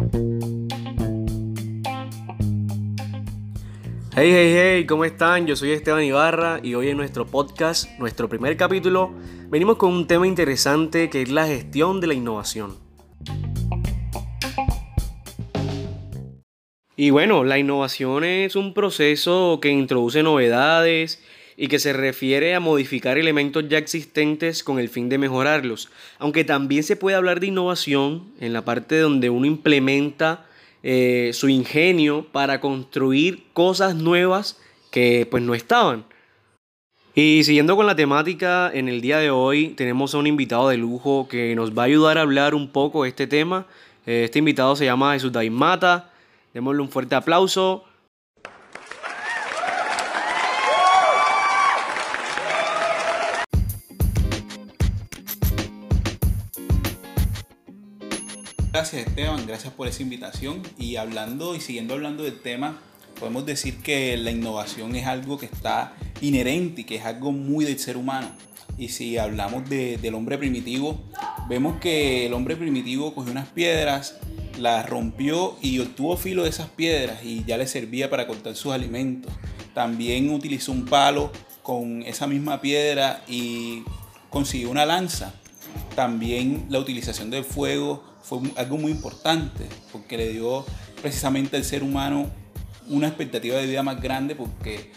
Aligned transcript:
Hey, 0.00 0.08
hey, 4.32 4.54
hey, 4.56 4.86
¿cómo 4.86 5.04
están? 5.04 5.46
Yo 5.46 5.56
soy 5.56 5.72
Esteban 5.72 6.02
Ibarra 6.02 6.58
y 6.62 6.74
hoy 6.74 6.88
en 6.88 6.96
nuestro 6.96 7.26
podcast, 7.26 7.86
nuestro 7.98 8.26
primer 8.26 8.56
capítulo, 8.56 9.12
venimos 9.50 9.76
con 9.76 9.92
un 9.92 10.06
tema 10.06 10.26
interesante 10.26 11.10
que 11.10 11.20
es 11.20 11.30
la 11.30 11.46
gestión 11.46 12.00
de 12.00 12.06
la 12.06 12.14
innovación. 12.14 12.78
Y 16.96 17.10
bueno, 17.10 17.44
la 17.44 17.58
innovación 17.58 18.24
es 18.24 18.56
un 18.56 18.72
proceso 18.72 19.58
que 19.60 19.68
introduce 19.68 20.22
novedades 20.22 21.22
y 21.62 21.68
que 21.68 21.78
se 21.78 21.92
refiere 21.92 22.54
a 22.54 22.58
modificar 22.58 23.18
elementos 23.18 23.68
ya 23.68 23.76
existentes 23.76 24.64
con 24.64 24.78
el 24.78 24.88
fin 24.88 25.10
de 25.10 25.18
mejorarlos. 25.18 25.90
Aunque 26.18 26.42
también 26.42 26.82
se 26.84 26.96
puede 26.96 27.18
hablar 27.18 27.38
de 27.38 27.48
innovación 27.48 28.32
en 28.40 28.54
la 28.54 28.64
parte 28.64 28.98
donde 28.98 29.28
uno 29.28 29.44
implementa 29.44 30.46
eh, 30.82 31.32
su 31.34 31.50
ingenio 31.50 32.26
para 32.32 32.62
construir 32.62 33.44
cosas 33.52 33.94
nuevas 33.94 34.58
que 34.90 35.28
pues 35.30 35.42
no 35.42 35.54
estaban. 35.54 36.06
Y 37.14 37.44
siguiendo 37.44 37.76
con 37.76 37.84
la 37.84 37.94
temática, 37.94 38.70
en 38.72 38.88
el 38.88 39.02
día 39.02 39.18
de 39.18 39.30
hoy 39.30 39.74
tenemos 39.76 40.14
a 40.14 40.18
un 40.18 40.26
invitado 40.26 40.70
de 40.70 40.78
lujo 40.78 41.28
que 41.28 41.54
nos 41.54 41.76
va 41.76 41.82
a 41.82 41.86
ayudar 41.86 42.16
a 42.16 42.22
hablar 42.22 42.54
un 42.54 42.72
poco 42.72 43.02
de 43.02 43.10
este 43.10 43.26
tema. 43.26 43.66
Eh, 44.06 44.22
este 44.24 44.38
invitado 44.38 44.76
se 44.76 44.86
llama 44.86 45.12
Jesús 45.12 45.30
Daimata. 45.30 46.10
Démosle 46.54 46.80
un 46.80 46.88
fuerte 46.88 47.16
aplauso. 47.16 47.84
Esteban, 59.10 59.44
gracias 59.44 59.72
por 59.72 59.88
esa 59.88 60.02
invitación. 60.02 60.62
Y 60.78 60.94
hablando 60.94 61.56
y 61.56 61.60
siguiendo 61.60 61.94
hablando 61.94 62.22
del 62.22 62.38
tema, 62.38 62.78
podemos 63.18 63.44
decir 63.44 63.78
que 63.78 64.16
la 64.16 64.30
innovación 64.30 64.94
es 64.94 65.04
algo 65.08 65.36
que 65.36 65.46
está 65.46 65.94
inherente 66.20 66.82
y 66.82 66.84
que 66.84 66.94
es 66.94 67.04
algo 67.04 67.32
muy 67.32 67.64
del 67.64 67.80
ser 67.80 67.96
humano. 67.96 68.28
Y 68.78 68.90
si 68.90 69.18
hablamos 69.18 69.68
del 69.68 70.14
hombre 70.14 70.38
primitivo, 70.38 71.00
vemos 71.48 71.80
que 71.80 72.26
el 72.26 72.34
hombre 72.34 72.54
primitivo 72.54 73.12
cogió 73.12 73.32
unas 73.32 73.48
piedras, 73.48 74.16
las 74.60 74.88
rompió 74.88 75.56
y 75.60 75.80
obtuvo 75.80 76.16
filo 76.16 76.44
de 76.44 76.50
esas 76.50 76.68
piedras 76.68 77.24
y 77.24 77.42
ya 77.44 77.58
le 77.58 77.66
servía 77.66 78.10
para 78.10 78.28
cortar 78.28 78.54
sus 78.54 78.72
alimentos. 78.72 79.32
También 79.74 80.32
utilizó 80.32 80.70
un 80.70 80.84
palo 80.84 81.32
con 81.64 82.02
esa 82.02 82.28
misma 82.28 82.60
piedra 82.60 83.24
y 83.26 83.82
consiguió 84.30 84.70
una 84.70 84.86
lanza. 84.86 85.34
También 85.96 86.66
la 86.68 86.78
utilización 86.78 87.30
del 87.30 87.44
fuego 87.44 88.09
fue 88.22 88.40
algo 88.56 88.76
muy 88.76 88.92
importante 88.92 89.66
porque 89.92 90.16
le 90.16 90.28
dio 90.28 90.64
precisamente 91.00 91.56
al 91.56 91.64
ser 91.64 91.82
humano 91.82 92.30
una 92.88 93.08
expectativa 93.08 93.56
de 93.56 93.66
vida 93.66 93.82
más 93.82 94.00
grande 94.00 94.34
porque 94.34 94.92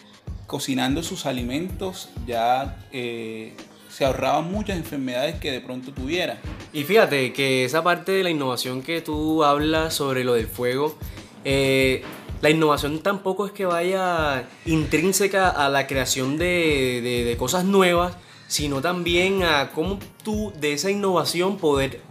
cocinando 0.47 1.03
sus 1.03 1.25
alimentos 1.25 2.09
ya 2.27 2.77
eh, 2.91 3.55
se 3.89 4.05
ahorraban 4.05 4.51
muchas 4.51 4.77
enfermedades 4.77 5.35
que 5.39 5.51
de 5.51 5.61
pronto 5.61 5.93
tuviera. 5.93 6.39
Y 6.73 6.83
fíjate 6.83 7.31
que 7.33 7.63
esa 7.65 7.83
parte 7.83 8.11
de 8.11 8.23
la 8.23 8.29
innovación 8.29 8.81
que 8.81 9.01
tú 9.01 9.43
hablas 9.43 9.93
sobre 9.93 10.23
lo 10.23 10.33
del 10.33 10.47
fuego, 10.47 10.97
eh, 11.45 12.01
la 12.41 12.49
innovación 12.49 12.99
tampoco 12.99 13.45
es 13.45 13.51
que 13.51 13.65
vaya 13.65 14.47
intrínseca 14.65 15.49
a 15.49 15.69
la 15.69 15.87
creación 15.87 16.37
de, 16.37 17.25
de 17.25 17.37
cosas 17.37 17.65
nuevas, 17.65 18.17
sino 18.47 18.81
también 18.81 19.43
a 19.43 19.69
cómo 19.71 19.99
tú 20.23 20.51
de 20.59 20.73
esa 20.73 20.91
innovación 20.91 21.57
poder 21.57 22.01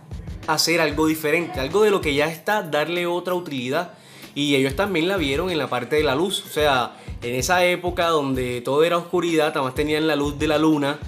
hacer 0.47 0.81
algo 0.81 1.07
diferente, 1.07 1.61
algo 1.61 1.83
de 1.83 1.91
lo 1.91 2.01
que 2.01 2.15
ya 2.15 2.27
está, 2.27 2.63
darle 2.63 3.07
otra 3.07 3.35
utilidad. 3.35 3.95
Y 4.35 4.55
ellos 4.55 4.77
también 4.77 5.09
la 5.09 5.17
vieron 5.17 5.51
en 5.51 5.59
la 5.59 5.69
parte 5.69 5.97
de 5.97 6.05
la 6.05 6.15
luz. 6.15 6.45
O 6.47 6.49
sea, 6.49 6.97
en 7.23 7.35
esa 7.35 7.65
época 7.65 8.09
donde 8.09 8.61
todo 8.63 8.85
era 8.85 8.97
oscuridad, 8.97 9.49
además 9.49 9.75
tenían 9.75 10.07
la 10.07 10.17
luz 10.17 10.39
de 10.39 10.49
la 10.49 10.59
luna, 10.59 10.99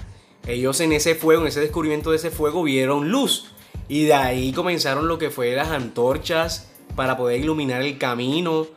ellos 0.47 0.79
en 0.79 0.91
ese 0.91 1.15
fuego, 1.15 1.41
en 1.41 1.47
ese 1.47 1.59
descubrimiento 1.59 2.11
de 2.11 2.17
ese 2.17 2.29
fuego, 2.29 2.63
vieron 2.63 3.09
luz. 3.09 3.47
Y 3.87 4.05
de 4.05 4.13
ahí 4.13 4.51
comenzaron 4.51 5.07
lo 5.07 5.17
que 5.17 5.29
fue 5.29 5.55
las 5.55 5.69
antorchas 5.69 6.71
para 6.95 7.17
poder 7.17 7.39
iluminar 7.39 7.81
el 7.81 7.97
camino. 7.97 8.67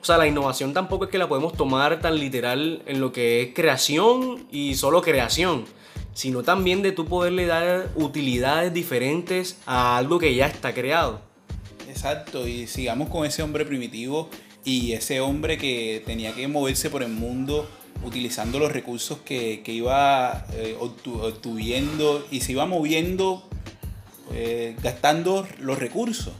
O 0.00 0.04
sea, 0.04 0.16
la 0.16 0.26
innovación 0.26 0.72
tampoco 0.72 1.04
es 1.04 1.10
que 1.10 1.18
la 1.18 1.28
podemos 1.28 1.52
tomar 1.54 2.00
tan 2.00 2.18
literal 2.18 2.82
en 2.86 3.00
lo 3.00 3.12
que 3.12 3.42
es 3.42 3.54
creación 3.54 4.46
y 4.50 4.74
solo 4.74 5.02
creación 5.02 5.64
sino 6.18 6.42
también 6.42 6.82
de 6.82 6.90
tú 6.90 7.04
poderle 7.06 7.46
dar 7.46 7.92
utilidades 7.94 8.74
diferentes 8.74 9.56
a 9.66 9.96
algo 9.96 10.18
que 10.18 10.34
ya 10.34 10.48
está 10.48 10.74
creado. 10.74 11.20
Exacto, 11.88 12.48
y 12.48 12.66
sigamos 12.66 13.08
con 13.08 13.24
ese 13.24 13.44
hombre 13.44 13.64
primitivo 13.64 14.28
y 14.64 14.94
ese 14.94 15.20
hombre 15.20 15.58
que 15.58 16.02
tenía 16.04 16.34
que 16.34 16.48
moverse 16.48 16.90
por 16.90 17.04
el 17.04 17.10
mundo 17.12 17.68
utilizando 18.04 18.58
los 18.58 18.72
recursos 18.72 19.18
que, 19.24 19.62
iba 19.64 20.44
eh, 20.54 20.76
obtuviendo 20.80 22.26
y 22.32 22.40
se 22.40 22.50
iba 22.50 22.66
moviendo 22.66 23.48
eh, 24.34 24.74
gastando 24.82 25.46
los 25.60 25.78
recursos, 25.78 26.32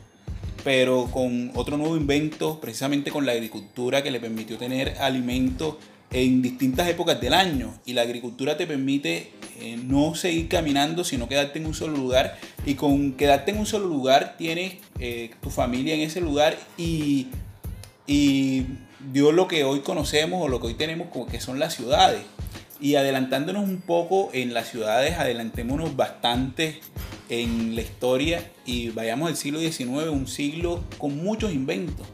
pero 0.64 1.08
con 1.12 1.52
otro 1.54 1.76
nuevo 1.76 1.96
invento, 1.96 2.60
precisamente 2.60 3.12
con 3.12 3.26
la 3.26 3.30
agricultura 3.30 4.02
que 4.02 4.10
le 4.10 4.18
permitió 4.18 4.58
tener 4.58 4.98
alimentos 4.98 5.76
en 6.10 6.40
distintas 6.40 6.88
épocas 6.88 7.20
del 7.20 7.34
año 7.34 7.74
y 7.84 7.92
la 7.92 8.02
agricultura 8.02 8.56
te 8.56 8.66
permite 8.66 9.30
eh, 9.60 9.78
no 9.82 10.14
seguir 10.14 10.48
caminando, 10.48 11.04
sino 11.04 11.28
quedarte 11.28 11.58
en 11.58 11.66
un 11.66 11.74
solo 11.74 11.96
lugar. 11.96 12.38
Y 12.64 12.74
con 12.74 13.12
quedarte 13.12 13.50
en 13.50 13.58
un 13.58 13.66
solo 13.66 13.86
lugar 13.86 14.36
tienes 14.38 14.76
eh, 14.98 15.30
tu 15.42 15.50
familia 15.50 15.94
en 15.94 16.00
ese 16.00 16.20
lugar 16.20 16.56
y, 16.76 17.28
y 18.06 18.64
dio 19.12 19.32
lo 19.32 19.48
que 19.48 19.64
hoy 19.64 19.80
conocemos 19.80 20.42
o 20.42 20.48
lo 20.48 20.60
que 20.60 20.68
hoy 20.68 20.74
tenemos 20.74 21.08
como 21.08 21.26
que 21.26 21.40
son 21.40 21.58
las 21.58 21.74
ciudades. 21.74 22.22
Y 22.80 22.94
adelantándonos 22.94 23.64
un 23.64 23.80
poco 23.80 24.30
en 24.32 24.54
las 24.54 24.68
ciudades, 24.70 25.18
adelantémonos 25.18 25.96
bastante 25.96 26.80
en 27.28 27.74
la 27.74 27.82
historia 27.82 28.42
y 28.64 28.90
vayamos 28.90 29.28
al 29.28 29.36
siglo 29.36 29.58
XIX, 29.58 30.08
un 30.10 30.28
siglo 30.28 30.84
con 30.96 31.16
muchos 31.16 31.52
inventos 31.52 32.06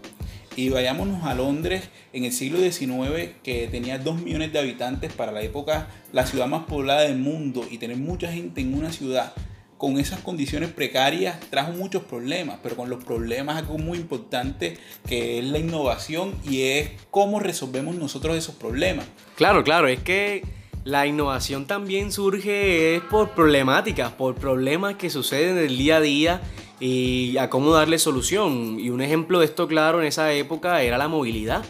y 0.57 0.69
vayámonos 0.69 1.25
a 1.25 1.35
Londres 1.35 1.89
en 2.13 2.25
el 2.25 2.33
siglo 2.33 2.59
XIX, 2.59 3.31
que 3.43 3.69
tenía 3.71 3.99
2 3.99 4.23
millones 4.23 4.53
de 4.53 4.59
habitantes, 4.59 5.13
para 5.13 5.33
la 5.33 5.43
época 5.43 5.89
la 6.13 6.27
ciudad 6.27 6.47
más 6.47 6.65
poblada 6.65 7.03
del 7.03 7.19
mundo, 7.19 7.67
y 7.71 7.79
tener 7.79 7.97
mucha 7.97 8.31
gente 8.31 8.61
en 8.61 8.75
una 8.75 8.93
ciudad 8.93 9.33
con 9.77 9.99
esas 9.99 10.21
condiciones 10.21 10.71
precarias 10.71 11.39
trajo 11.51 11.73
muchos 11.73 12.05
problemas, 12.05 12.59
pero 12.63 12.77
con 12.77 12.89
los 12.89 13.05
problemas 13.05 13.59
algo 13.59 13.77
muy 13.77 13.99
importante 13.99 14.79
que 15.07 15.39
es 15.39 15.45
la 15.45 15.59
innovación 15.59 16.35
y 16.49 16.63
es 16.63 16.91
cómo 17.11 17.41
resolvemos 17.41 17.95
nosotros 17.97 18.37
esos 18.37 18.55
problemas. 18.55 19.07
Claro, 19.37 19.65
claro, 19.65 19.89
es 19.89 20.01
que 20.01 20.43
la 20.85 21.07
innovación 21.07 21.67
también 21.67 22.13
surge 22.13 23.03
por 23.11 23.31
problemáticas, 23.31 24.13
por 24.13 24.37
problemas 24.37 24.95
que 24.95 25.11
suceden 25.11 25.59
en 25.59 25.65
el 25.65 25.77
día 25.77 25.97
a 25.97 26.01
día 26.01 26.41
y 26.81 27.37
a 27.39 27.51
cómo 27.51 27.73
darle 27.73 27.99
solución. 27.99 28.79
Y 28.79 28.91
un 28.91 29.01
ejemplo 29.01 29.41
de 29.41 29.47
esto 29.47 29.69
claro 29.69 30.01
en 30.01 30.07
esa 30.07 30.33
época 30.33 30.83
era 30.83 30.99
la 30.99 31.09
movilidad. 31.09 31.65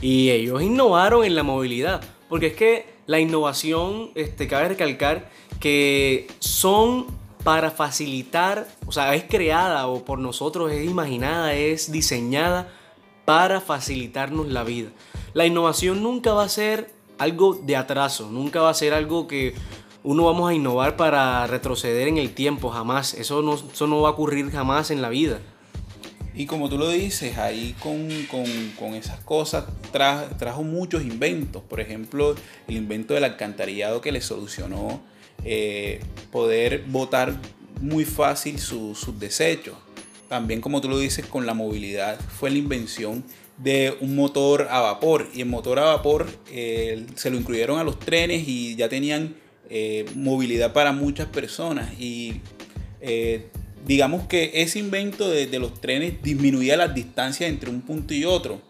Y 0.00 0.30
ellos 0.30 0.62
innovaron 0.62 1.24
en 1.24 1.34
la 1.34 1.42
movilidad. 1.42 2.02
Porque 2.28 2.48
es 2.48 2.54
que 2.54 2.86
la 3.06 3.18
innovación, 3.18 4.10
este, 4.14 4.46
cabe 4.46 4.68
recalcar 4.68 5.30
que 5.58 6.28
son 6.38 7.06
para 7.42 7.70
facilitar, 7.70 8.68
o 8.86 8.92
sea, 8.92 9.14
es 9.14 9.24
creada 9.24 9.86
o 9.86 10.04
por 10.04 10.18
nosotros 10.18 10.70
es 10.72 10.88
imaginada, 10.88 11.54
es 11.54 11.90
diseñada 11.90 12.68
para 13.24 13.60
facilitarnos 13.60 14.48
la 14.48 14.62
vida. 14.64 14.90
La 15.32 15.46
innovación 15.46 16.02
nunca 16.02 16.32
va 16.32 16.44
a 16.44 16.48
ser 16.48 16.92
algo 17.18 17.54
de 17.54 17.76
atraso, 17.76 18.30
nunca 18.30 18.60
va 18.60 18.70
a 18.70 18.74
ser 18.74 18.94
algo 18.94 19.26
que 19.26 19.54
uno 20.02 20.24
vamos 20.24 20.50
a 20.50 20.54
innovar 20.54 20.96
para 20.96 21.46
retroceder 21.46 22.08
en 22.08 22.18
el 22.18 22.32
tiempo, 22.32 22.70
jamás. 22.70 23.14
Eso 23.14 23.42
no, 23.42 23.58
no 23.86 24.00
va 24.00 24.08
a 24.08 24.12
ocurrir 24.12 24.50
jamás 24.50 24.90
en 24.90 25.02
la 25.02 25.08
vida. 25.08 25.40
Y 26.34 26.46
como 26.46 26.68
tú 26.68 26.78
lo 26.78 26.88
dices, 26.88 27.36
ahí 27.38 27.74
con, 27.82 28.94
esas 28.94 29.20
cosas 29.20 29.64
trajo 29.92 30.62
muchos 30.62 31.02
inventos. 31.02 31.62
Por 31.62 31.80
ejemplo, 31.80 32.34
el 32.68 32.76
invento 32.76 33.14
del 33.14 33.24
alcantarillado 33.24 34.00
que 34.00 34.12
le 34.12 34.20
solucionó 34.20 35.02
eh, 35.44 36.00
poder 36.30 36.84
botar 36.86 37.34
muy 37.80 38.04
fácil 38.04 38.58
sus 38.58 39.18
desechos. 39.18 39.76
También, 40.28 40.60
como 40.60 40.80
tú 40.80 40.88
lo 40.88 40.98
dices, 40.98 41.26
con 41.26 41.44
la 41.44 41.54
movilidad 41.54 42.18
fue 42.20 42.50
la 42.50 42.58
invención 42.58 43.24
de 43.58 43.96
un 44.00 44.14
motor 44.14 44.68
a 44.70 44.80
vapor. 44.80 45.28
Y 45.34 45.42
el 45.42 45.48
motor 45.48 45.78
a 45.78 45.84
vapor 45.84 46.26
eh, 46.50 47.06
se 47.16 47.30
lo 47.30 47.36
incluyeron 47.36 47.78
a 47.78 47.84
los 47.84 47.98
trenes 47.98 48.46
y 48.46 48.76
ya 48.76 48.88
tenían 48.88 49.34
eh, 49.70 50.04
movilidad 50.16 50.72
para 50.72 50.90
muchas 50.90 51.28
personas 51.28 51.92
y 51.98 52.40
eh, 53.00 53.46
digamos 53.86 54.26
que 54.26 54.50
ese 54.54 54.78
invento 54.78 55.28
de, 55.28 55.46
los 55.58 55.80
trenes 55.80 56.20
disminuía 56.22 56.76
las 56.76 56.94
distancias 56.94 57.48
entre 57.48 57.70
un 57.70 57.80
punto 57.80 58.12
y 58.12 58.24
otro. 58.24 58.60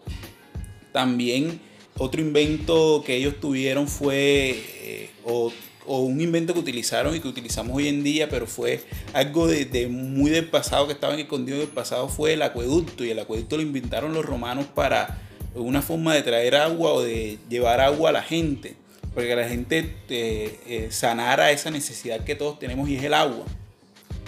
También 0.91 1.59
otro 1.97 2.21
invento 2.21 3.03
que 3.05 3.15
ellos 3.15 3.39
tuvieron 3.39 3.87
fue, 3.87 4.63
eh, 4.83 5.09
o, 5.25 5.51
un 5.87 6.21
invento 6.21 6.53
que 6.53 6.59
utilizaron 6.59 7.15
y 7.15 7.19
que 7.19 7.27
utilizamos 7.27 7.75
hoy 7.75 7.87
en 7.87 8.03
día, 8.03 8.29
pero 8.29 8.45
fue 8.45 8.83
algo 9.13 9.47
de, 9.47 9.87
muy 9.89 10.29
del 10.29 10.45
pasado, 10.45 10.87
que 10.87 10.93
estaba 10.93 11.15
escondido 11.15 11.57
del 11.57 11.67
pasado, 11.67 12.07
fue 12.07 12.33
el 12.33 12.43
acueducto. 12.43 13.03
Y 13.03 13.09
el 13.09 13.19
acueducto 13.19 13.57
lo 13.57 13.63
inventaron 13.63 14.13
los 14.13 14.23
romanos 14.23 14.67
para 14.73 15.19
una 15.55 15.81
forma 15.81 16.13
de 16.13 16.21
traer 16.21 16.55
agua 16.55 16.93
o 16.93 17.01
de 17.01 17.39
llevar 17.49 17.81
agua 17.81 18.11
a 18.11 18.13
la 18.13 18.23
gente, 18.23 18.75
porque 19.13 19.35
la 19.35 19.47
gente 19.47 19.95
eh, 20.09 20.59
eh, 20.67 20.87
sanara 20.91 21.51
esa 21.51 21.69
necesidad 21.69 22.23
que 22.23 22.35
todos 22.35 22.59
tenemos 22.59 22.87
y 22.89 22.95
es 22.95 23.03
el 23.03 23.13
agua. 23.13 23.45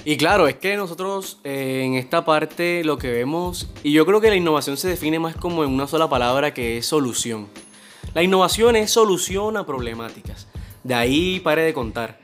Y 0.06 0.18
claro, 0.18 0.50
es 0.50 0.56
que 0.56 0.75
nosotros 0.75 1.39
eh, 1.45 1.83
en 1.85 1.94
esta 1.94 2.25
parte 2.25 2.83
lo 2.83 2.97
que 2.97 3.09
vemos, 3.09 3.69
y 3.83 3.94
yo 3.94 4.06
creo 4.06 4.19
que 4.19 4.30
la 4.30 4.35
innovación 4.35 4.75
se 4.75 4.89
define 4.89 5.18
más 5.18 5.35
como 5.38 5.63
en 5.63 5.69
una 5.69 5.88
sola 5.88 6.09
palabra 6.09 6.53
que 6.53 6.77
es 6.77 6.85
solución. 6.85 7.47
La 8.13 8.21
innovación 8.21 8.75
es 8.75 8.91
solución 8.91 9.56
a 9.56 9.65
problemáticas. 9.65 10.47
De 10.83 10.94
ahí 10.94 11.39
pare 11.39 11.62
de 11.62 11.74
contar. 11.74 12.19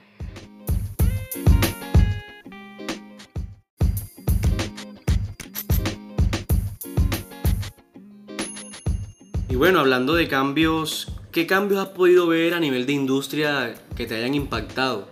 Y 9.47 9.55
bueno, 9.55 9.79
hablando 9.79 10.13
de 10.13 10.27
cambios, 10.27 11.18
¿qué 11.31 11.45
cambios 11.45 11.79
has 11.79 11.89
podido 11.89 12.27
ver 12.27 12.53
a 12.53 12.59
nivel 12.59 12.85
de 12.85 12.93
industria 12.93 13.75
que 13.95 14.07
te 14.07 14.15
hayan 14.15 14.33
impactado? 14.33 15.07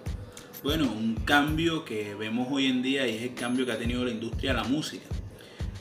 Bueno, 0.64 0.86
un 0.86 1.16
cambio 1.16 1.86
que 1.86 2.16
vemos 2.16 2.48
hoy 2.50 2.66
en 2.66 2.82
día 2.82 3.08
y 3.08 3.16
es 3.16 3.22
el 3.22 3.34
cambio 3.36 3.66
que 3.66 3.72
ha 3.72 3.78
tenido 3.78 4.04
la 4.04 4.12
industria 4.12 4.54
de 4.54 4.62
la 4.62 4.68
música. 4.68 5.06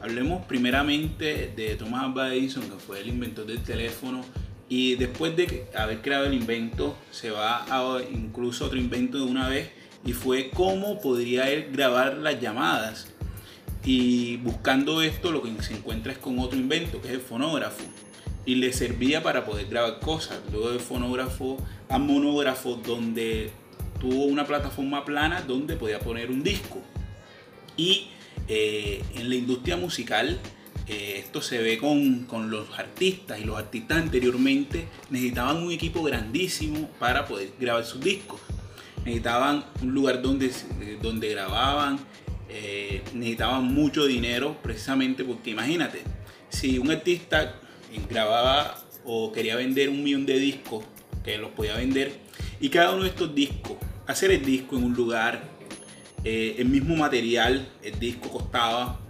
Hablemos 0.00 0.44
primeramente 0.44 1.52
de 1.56 1.74
Thomas 1.76 2.04
Alva 2.04 2.34
Edison, 2.34 2.64
que 2.64 2.76
fue 2.76 3.00
el 3.00 3.08
inventor 3.08 3.46
del 3.46 3.62
teléfono, 3.62 4.22
y 4.68 4.96
después 4.96 5.34
de 5.36 5.66
haber 5.74 6.02
creado 6.02 6.26
el 6.26 6.34
invento, 6.34 6.96
se 7.10 7.30
va 7.30 7.64
a 7.64 8.02
incluso 8.02 8.66
otro 8.66 8.78
invento 8.78 9.16
de 9.16 9.24
una 9.24 9.48
vez, 9.48 9.70
y 10.04 10.12
fue 10.12 10.50
cómo 10.50 11.00
podría 11.00 11.50
él 11.50 11.68
grabar 11.72 12.18
las 12.18 12.40
llamadas. 12.40 13.12
Y 13.84 14.36
buscando 14.38 15.00
esto, 15.00 15.32
lo 15.32 15.42
que 15.42 15.50
se 15.62 15.74
encuentra 15.74 16.12
es 16.12 16.18
con 16.18 16.38
otro 16.38 16.58
invento, 16.58 17.00
que 17.00 17.08
es 17.08 17.14
el 17.14 17.20
fonógrafo. 17.20 17.84
Y 18.46 18.54
le 18.54 18.72
servía 18.72 19.22
para 19.22 19.44
poder 19.44 19.66
grabar 19.66 20.00
cosas. 20.00 20.38
Luego 20.50 20.70
del 20.70 20.80
fonógrafo 20.80 21.58
a 21.88 21.98
monógrafo, 21.98 22.76
donde 22.76 23.50
tuvo 24.00 24.24
una 24.24 24.46
plataforma 24.46 25.04
plana 25.04 25.42
donde 25.42 25.76
podía 25.76 25.98
poner 25.98 26.30
un 26.30 26.42
disco. 26.42 26.80
Y 27.76 28.08
eh, 28.48 29.02
en 29.16 29.28
la 29.28 29.34
industria 29.34 29.76
musical 29.76 30.38
eh, 30.86 31.16
esto 31.18 31.42
se 31.42 31.58
ve 31.58 31.78
con, 31.78 32.26
los 32.50 32.78
artistas 32.78 33.40
y 33.40 33.44
los 33.44 33.58
artistas 33.58 33.98
anteriormente 33.98 34.86
necesitaban 35.10 35.56
un 35.56 35.72
equipo 35.72 36.02
grandísimo 36.02 36.88
para 36.98 37.26
poder 37.26 37.50
grabar 37.58 37.84
sus 37.84 38.00
discos. 38.00 38.40
Necesitaban 39.04 39.64
un 39.82 39.92
lugar 39.92 40.22
donde, 40.22 40.46
eh, 40.46 40.98
donde 41.00 41.30
grababan, 41.30 41.98
necesitaban 43.12 43.64
mucho 43.64 44.06
dinero 44.06 44.56
precisamente 44.62 45.24
porque 45.24 45.50
imagínate, 45.50 46.02
si 46.48 46.78
un 46.78 46.90
artista 46.90 47.60
grababa 48.08 48.78
o 49.04 49.32
quería 49.32 49.56
vender 49.56 49.88
un 49.88 50.02
millón 50.02 50.26
de 50.26 50.38
discos, 50.38 50.84
que 51.24 51.38
los 51.38 51.50
podía 51.50 51.76
vender, 51.76 52.12
y 52.60 52.68
cada 52.68 52.92
uno 52.92 53.02
de 53.02 53.10
estos 53.10 53.34
discos 53.34 53.76
hacer 54.06 54.30
el 54.30 54.44
disco 54.44 54.76
en 54.76 54.84
un 54.84 54.94
lugar, 54.94 55.42
eh, 56.24 56.56
el 56.58 56.68
mismo 56.68 56.96
material, 56.96 57.68
el 57.82 57.98
disco 57.98 58.30
costaba, 58.30 59.00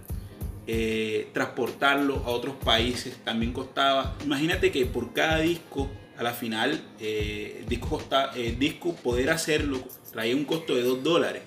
eh, 0.67 1.29
transportarlo 1.33 2.23
a 2.25 2.29
otros 2.29 2.55
países 2.55 3.17
también 3.23 3.53
costaba. 3.53 4.15
Imagínate 4.23 4.71
que 4.71 4.85
por 4.85 5.13
cada 5.13 5.39
disco, 5.39 5.89
a 6.17 6.23
la 6.23 6.33
final, 6.33 6.81
eh, 6.99 7.59
el, 7.61 7.67
disco 7.67 8.01
el 8.35 8.59
disco 8.59 8.93
poder 8.95 9.29
hacerlo 9.29 9.79
traía 10.11 10.35
un 10.35 10.45
costo 10.45 10.75
de 10.75 10.81
2 10.81 11.03
dólares. 11.03 11.43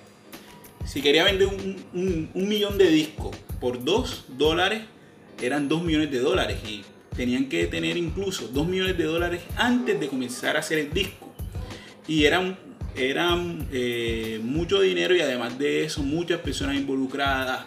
Si 0.85 1.01
quería 1.01 1.23
vender 1.23 1.47
un, 1.47 2.29
un 2.33 2.49
millón 2.49 2.77
de 2.77 2.89
discos 2.89 3.35
por 3.59 3.83
2 3.83 4.25
dólares, 4.29 4.81
eran 5.41 5.69
2 5.69 5.83
millones 5.83 6.11
de 6.11 6.19
dólares 6.19 6.57
y 6.67 6.83
tenían 7.15 7.49
que 7.49 7.67
tener 7.67 7.97
incluso 7.97 8.47
2 8.47 8.67
millones 8.67 8.97
de 8.97 9.03
dólares 9.03 9.41
antes 9.55 9.99
de 9.99 10.07
comenzar 10.07 10.55
a 10.55 10.59
hacer 10.59 10.79
el 10.79 10.93
disco. 10.93 11.33
Y 12.07 12.25
eran 12.25 12.57
eran 12.95 13.67
eh, 13.71 14.39
mucho 14.43 14.81
dinero 14.81 15.15
y 15.15 15.21
además 15.21 15.57
de 15.57 15.85
eso 15.85 16.03
muchas 16.03 16.39
personas 16.41 16.75
involucradas, 16.75 17.65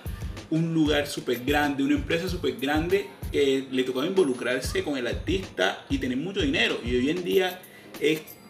un 0.50 0.75
lugar 0.75 1.06
súper 1.06 1.44
grande, 1.44 1.82
una 1.82 1.94
empresa 1.94 2.29
súper 2.29 2.56
grande 2.56 3.06
que 3.32 3.67
le 3.70 3.82
tocaba 3.85 4.06
involucrarse 4.06 4.85
con 4.85 4.96
el 4.96 5.06
artista 5.06 5.85
y 5.88 5.99
tener 5.99 6.19
mucho 6.19 6.41
dinero. 6.41 6.79
Y 6.85 6.94
hoy 6.96 7.11
en 7.11 7.25
día 7.25 7.61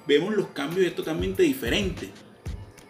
vemos 0.07 0.35
los 0.35 0.49
cambios 0.49 0.87
es 0.87 0.95
totalmente 0.95 1.43
diferentes. 1.43 2.11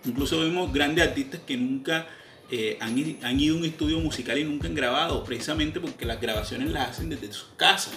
Incluso 0.04 0.40
vemos 0.40 0.72
grandes 0.72 1.06
artistas 1.06 1.40
que 1.46 1.56
nunca 1.56 2.06
eh, 2.50 2.78
han, 2.80 2.94
han 3.22 3.40
ido 3.40 3.56
a 3.56 3.58
un 3.58 3.64
estudio 3.64 3.98
musical 4.00 4.38
y 4.38 4.44
nunca 4.44 4.68
han 4.68 4.74
grabado, 4.74 5.24
precisamente 5.24 5.80
porque 5.80 6.04
las 6.04 6.20
grabaciones 6.20 6.70
las 6.70 6.90
hacen 6.90 7.08
desde 7.08 7.32
sus 7.32 7.48
casas. 7.56 7.94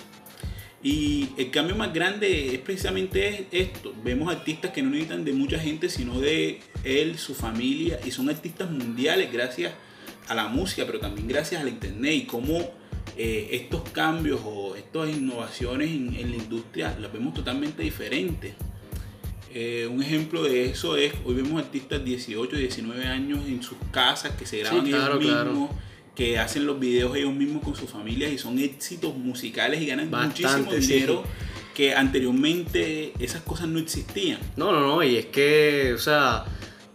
Y 0.83 1.29
el 1.37 1.49
cambio 1.51 1.75
más 1.75 1.93
grande 1.93 2.53
es 2.53 2.59
precisamente 2.59 3.47
esto. 3.51 3.93
Vemos 4.03 4.33
artistas 4.33 4.71
que 4.71 4.81
no 4.81 4.91
necesitan 4.91 5.25
de 5.25 5.33
mucha 5.33 5.59
gente, 5.59 5.89
sino 5.89 6.19
de 6.19 6.61
él, 6.83 7.17
su 7.17 7.33
familia, 7.33 7.99
y 8.05 8.11
son 8.11 8.29
artistas 8.29 8.69
mundiales 8.69 9.31
gracias 9.31 9.73
a 10.27 10.35
la 10.35 10.47
música, 10.47 10.85
pero 10.85 10.99
también 10.99 11.27
gracias 11.27 11.61
al 11.61 11.69
internet 11.69 12.13
y 12.13 12.25
cómo 12.25 12.59
eh, 13.17 13.49
estos 13.51 13.89
cambios 13.89 14.41
o 14.45 14.75
estas 14.75 15.09
innovaciones 15.09 15.89
en, 15.89 16.29
la 16.29 16.37
industria 16.37 16.95
las 16.99 17.11
vemos 17.11 17.33
totalmente 17.33 17.81
diferentes. 17.81 18.53
Eh, 19.53 19.87
un 19.91 20.03
ejemplo 20.03 20.43
de 20.43 20.65
eso 20.65 20.97
es, 20.97 21.13
hoy 21.25 21.35
vemos 21.35 21.61
artistas 21.61 22.03
18, 22.03 22.55
19 22.55 23.05
años 23.05 23.39
en 23.47 23.63
sus 23.63 23.77
casas 23.91 24.33
que 24.33 24.45
se 24.45 24.59
graban 24.59 24.85
ellos 24.85 25.19
mismos 25.19 25.69
que 26.17 26.39
hacen 26.39 26.65
los 26.65 26.79
videos 26.79 27.15
ellos 27.15 27.31
mismos 27.31 27.63
con 27.63 27.75
sus 27.75 27.91
familias 27.91 28.31
y 28.31 28.39
son 28.39 28.57
éxitos 28.57 29.15
musicales 29.15 29.79
y 29.79 29.85
ganan 29.85 30.09
muchísimo 30.09 30.73
dinero. 30.73 31.23
Que 31.75 31.93
anteriormente 31.93 33.13
esas 33.19 33.43
cosas 33.43 33.67
no 33.67 33.77
existían. 33.77 34.39
No, 34.55 34.71
no, 34.71 34.79
no, 34.81 35.03
y 35.03 35.15
es 35.15 35.27
que, 35.27 35.93
o 35.93 35.99
sea, 35.99 36.43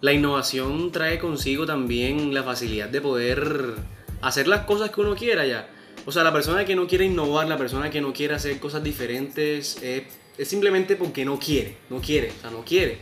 la 0.00 0.12
innovación 0.12 0.90
trae 0.90 1.20
consigo 1.20 1.66
también 1.66 2.34
la 2.34 2.42
facilidad 2.42 2.88
de 2.88 3.00
poder 3.00 3.76
hacer 4.22 4.48
las 4.48 4.62
cosas 4.62 4.90
que 4.90 5.00
uno 5.00 5.14
quiera 5.14 5.46
ya. 5.46 5.70
O 6.04 6.10
sea, 6.10 6.24
la 6.24 6.32
persona 6.32 6.64
que 6.64 6.74
no 6.74 6.88
quiere 6.88 7.04
innovar, 7.04 7.46
la 7.46 7.56
persona 7.56 7.90
que 7.90 8.00
no 8.00 8.12
quiere 8.12 8.34
hacer 8.34 8.58
cosas 8.58 8.82
diferentes, 8.82 9.80
es, 9.84 10.02
es 10.38 10.48
simplemente 10.48 10.96
porque 10.96 11.24
no 11.24 11.38
quiere, 11.38 11.76
no 11.90 12.00
quiere, 12.00 12.32
o 12.36 12.40
sea, 12.40 12.50
no 12.50 12.64
quiere. 12.64 12.98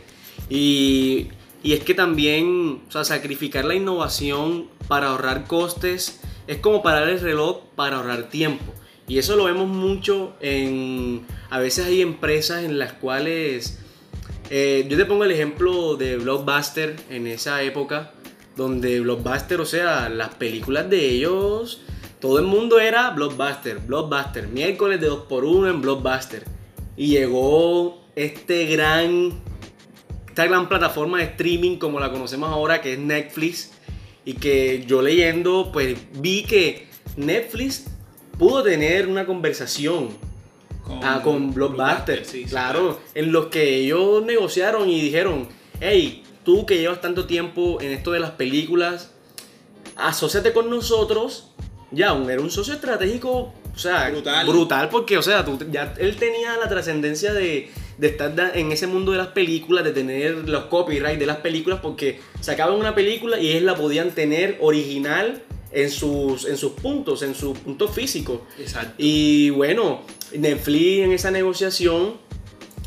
Y 0.49 1.29
y 1.63 1.75
es 1.75 1.85
que 1.85 1.95
también, 1.95 2.83
o 2.89 2.91
sea, 2.91 3.05
sacrificar 3.05 3.65
la 3.65 3.75
innovación 3.75 4.69
para 4.89 5.09
ahorrar 5.09 5.47
costes 5.47 6.21
es 6.47 6.59
como 6.59 6.83
parar 6.83 7.09
el 7.09 7.21
reloj 7.21 7.65
para 7.77 7.97
ahorrar 7.97 8.31
tiempo. 8.31 8.73
Y 9.07 9.19
eso 9.19 9.37
lo 9.37 9.45
vemos 9.45 9.69
mucho 9.69 10.35
en... 10.41 11.27
A 11.51 11.59
veces 11.59 11.87
hay 11.87 12.01
empresas 12.01 12.65
en 12.65 12.79
las 12.79 12.95
cuales... 12.95 13.79
Eh, 14.49 14.87
yo 14.89 14.97
te 14.97 15.05
pongo 15.05 15.25
el 15.25 15.31
ejemplo 15.31 15.97
de 15.97 16.17
Blockbuster 16.17 16.97
en 17.11 17.27
esa 17.27 17.63
época, 17.63 18.13
donde 18.57 19.01
Blockbuster, 19.01 19.61
o 19.61 19.67
sea, 19.67 20.09
las 20.09 20.35
películas 20.37 20.89
de 20.91 21.09
ellos, 21.09 21.83
todo 22.21 22.39
el 22.39 22.47
mundo 22.47 22.81
era 22.81 23.11
Blockbuster, 23.11 23.79
Blockbuster, 23.79 24.49
miércoles 24.49 25.01
de 25.01 25.11
2x1 25.11 25.71
en 25.71 25.81
Blockbuster. 25.83 26.60
Y 27.01 27.07
llegó 27.07 27.99
este 28.15 28.67
gran 28.67 29.33
esta 30.29 30.45
gran 30.45 30.69
plataforma 30.69 31.17
de 31.17 31.25
streaming 31.25 31.79
como 31.79 31.99
la 31.99 32.13
conocemos 32.13 32.51
ahora 32.51 32.83
que 32.83 32.93
es 32.93 32.99
Netflix 32.99 33.71
y 34.27 34.35
que 34.35 34.85
yo 34.87 35.01
leyendo 35.01 35.71
pues 35.73 35.97
vi 36.21 36.43
que 36.43 36.89
Netflix 37.17 37.87
pudo 38.39 38.63
tener 38.63 39.09
una 39.09 39.25
conversación 39.25 40.11
con, 40.85 41.03
ah, 41.03 41.23
Blockbuster, 41.25 42.23
claro, 42.47 43.01
en 43.15 43.33
los 43.33 43.47
que 43.47 43.77
ellos 43.77 44.23
negociaron 44.23 44.91
y 44.91 45.01
dijeron, 45.01 45.49
hey, 45.81 46.23
tú 46.45 46.67
que 46.67 46.77
llevas 46.77 47.01
tanto 47.01 47.25
tiempo 47.25 47.81
en 47.81 47.93
esto 47.93 48.13
de 48.13 48.21
las 48.21 48.33
películas, 48.33 49.15
asóciate 49.97 50.53
con 50.53 50.69
nosotros, 50.69 51.51
ya, 51.93 52.15
era 52.29 52.43
un 52.43 52.51
socio 52.51 52.75
estratégico, 52.75 53.55
sea, 53.81 54.11
brutal, 54.11 54.47
brutal 54.47 54.89
porque, 54.89 55.19
o 55.19 55.23
sea, 55.23 55.45
tú, 55.45 55.59
ya 55.71 55.95
él 55.99 56.17
tenía 56.17 56.57
la 56.57 56.69
trascendencia 56.69 57.33
de 57.33 57.71
de 58.01 58.07
estar 58.07 58.53
en 58.55 58.73
ese 58.73 58.87
mundo 58.87 59.13
de 59.13 59.19
las 59.19 59.29
películas, 59.29 59.85
de 59.85 59.93
tener 59.93 60.49
los 60.49 60.65
copyrights 60.65 61.21
de 61.21 61.27
las 61.27 61.37
películas, 61.37 61.81
porque 61.83 62.19
sacaban 62.41 62.75
una 62.77 62.95
película 62.95 63.39
y 63.39 63.51
ellos 63.51 63.63
la 63.65 63.77
podían 63.77 64.13
tener 64.13 64.57
original 64.61 65.43
en 65.71 65.91
sus, 65.91 66.47
en 66.47 66.57
sus 66.57 66.73
puntos, 66.73 67.23
en 67.23 67.35
sus 67.35 67.59
puntos 67.59 67.95
físicos. 67.95 68.41
Exacto. 68.59 68.95
Y 68.97 69.51
bueno, 69.51 70.01
Netflix 70.33 71.05
en 71.05 71.13
esa 71.13 71.31
negociación 71.31 72.15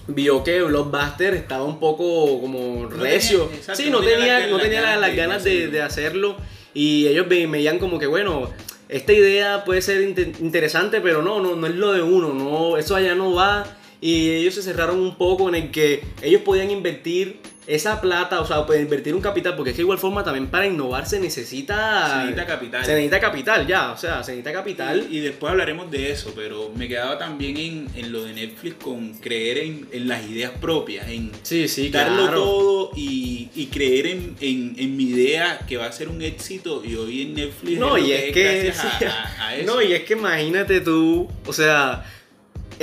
vio 0.08 0.44
que 0.44 0.64
Blockbuster 0.64 1.36
estaba 1.36 1.64
un 1.64 1.80
poco 1.80 2.42
como 2.42 2.88
recio. 2.88 3.52
sí, 3.74 3.92
no, 3.92 4.02
tenía, 4.02 4.48
no 4.48 4.60
tenía 4.60 4.98
las, 4.98 5.16
ganas 5.16 5.44
de, 5.44 5.80
hacerlo. 5.84 6.38
Y 6.74 7.06
ellos 7.06 7.28
veían 7.30 7.78
como 7.78 8.00
que, 8.00 8.08
bueno, 8.08 8.50
esta 8.94 9.12
idea 9.12 9.64
puede 9.66 9.82
ser 9.82 10.02
interesante, 10.40 11.02
pero 11.02 11.24
no, 11.24 11.42
no, 11.42 11.56
no 11.56 11.66
es 11.66 11.74
lo 11.74 11.94
de 11.94 12.04
uno, 12.04 12.32
no, 12.32 12.78
eso 12.78 12.96
allá 12.96 13.16
no 13.16 13.34
va. 13.34 13.66
Y 14.00 14.30
ellos 14.30 14.54
se 14.54 14.62
cerraron 14.62 15.00
un 15.00 15.16
poco 15.16 15.50
en 15.50 15.56
el 15.56 15.72
que 15.72 16.04
ellos 16.22 16.44
podían 16.44 16.70
invertir 16.70 17.40
esa 17.68 18.02
plata, 18.02 18.42
o 18.42 18.46
sea, 18.46 18.66
puede 18.66 18.82
invertir 18.82 19.16
un 19.16 19.22
capital, 19.22 19.56
porque 19.56 19.72
es 19.72 19.76
que 19.76 19.82
de 19.82 19.84
igual 19.84 19.98
forma 19.98 20.24
también 20.24 20.48
para 20.48 20.66
innovar 20.66 21.06
se 21.06 21.20
necesita... 21.20 22.08
Se 22.10 22.18
necesita 22.18 22.46
capital. 22.46 22.86
Se 22.86 22.92
necesita 22.92 23.20
capital, 23.20 23.68
ya, 23.68 23.92
o 23.92 23.98
sea, 23.98 24.24
se 24.24 24.32
necesita 24.32 24.54
capital. 24.54 25.08
Y, 25.10 25.20
después 25.20 25.52
hablaremos 25.52 25.90
de 25.90 26.12
eso, 26.12 26.34
pero 26.36 26.72
me 26.76 26.88
quedaba 26.88 27.18
también 27.18 27.58
en, 27.58 27.88
en 27.96 28.12
lo 28.12 28.24
de 28.24 28.34
Netflix 28.34 28.76
con 28.84 29.14
creer 29.16 29.60
en, 29.60 29.88
en, 29.92 30.08
las 30.08 30.24
ideas 30.30 30.52
propias, 30.60 31.08
en 31.08 31.32
sí, 31.44 31.68
sí, 31.68 31.90
darlo 31.90 32.30
todo 32.30 32.92
y, 32.96 33.50
y 33.56 33.68
creer 33.68 34.08
en, 34.08 34.36
en, 34.42 34.98
mi 34.98 35.06
idea 35.06 35.60
que 35.68 35.78
va 35.78 35.86
a 35.86 35.92
ser 35.92 36.10
un 36.10 36.22
éxito 36.22 36.84
y 36.84 36.96
hoy 36.96 37.22
en 37.22 37.34
Netflix... 37.36 37.80
No, 37.80 37.98
y 37.98 38.12
es, 38.12 38.34
que... 38.34 38.74
No, 39.66 39.82
y 39.82 39.94
es 39.94 40.04
que 40.04 40.14
imagínate 40.14 40.82
tú, 40.82 41.30
o 41.46 41.54
sea 41.54 42.04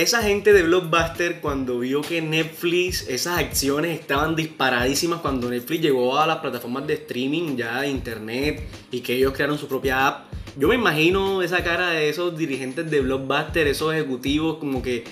esa 0.02 0.22
gente 0.22 0.54
de 0.54 0.62
Blockbuster 0.62 1.40
cuando 1.40 1.80
vio 1.80 2.00
que 2.00 2.22
Netflix, 2.22 3.06
esas 3.08 3.38
acciones 3.38 4.00
estaban 4.00 4.34
disparadísimas 4.34 5.20
cuando 5.20 5.50
Netflix 5.50 5.82
llegó 5.82 6.18
a 6.18 6.26
las 6.26 6.38
plataformas 6.38 6.86
de 6.86 6.94
streaming 6.94 7.56
ya 7.56 7.82
de 7.82 7.88
internet 7.88 8.66
y 8.90 9.00
que 9.00 9.14
ellos 9.16 9.34
crearon 9.34 9.58
su 9.58 9.68
propia 9.68 10.06
app. 10.06 10.32
Yo 10.56 10.68
me 10.68 10.74
imagino 10.74 11.42
esa 11.42 11.62
cara 11.62 11.90
de 11.90 12.08
esos 12.08 12.36
dirigentes 12.36 12.90
de 12.90 13.00
Blockbuster, 13.00 13.66
esos 13.66 13.92
ejecutivos 13.92 14.56
como 14.56 14.82
que, 14.82 15.04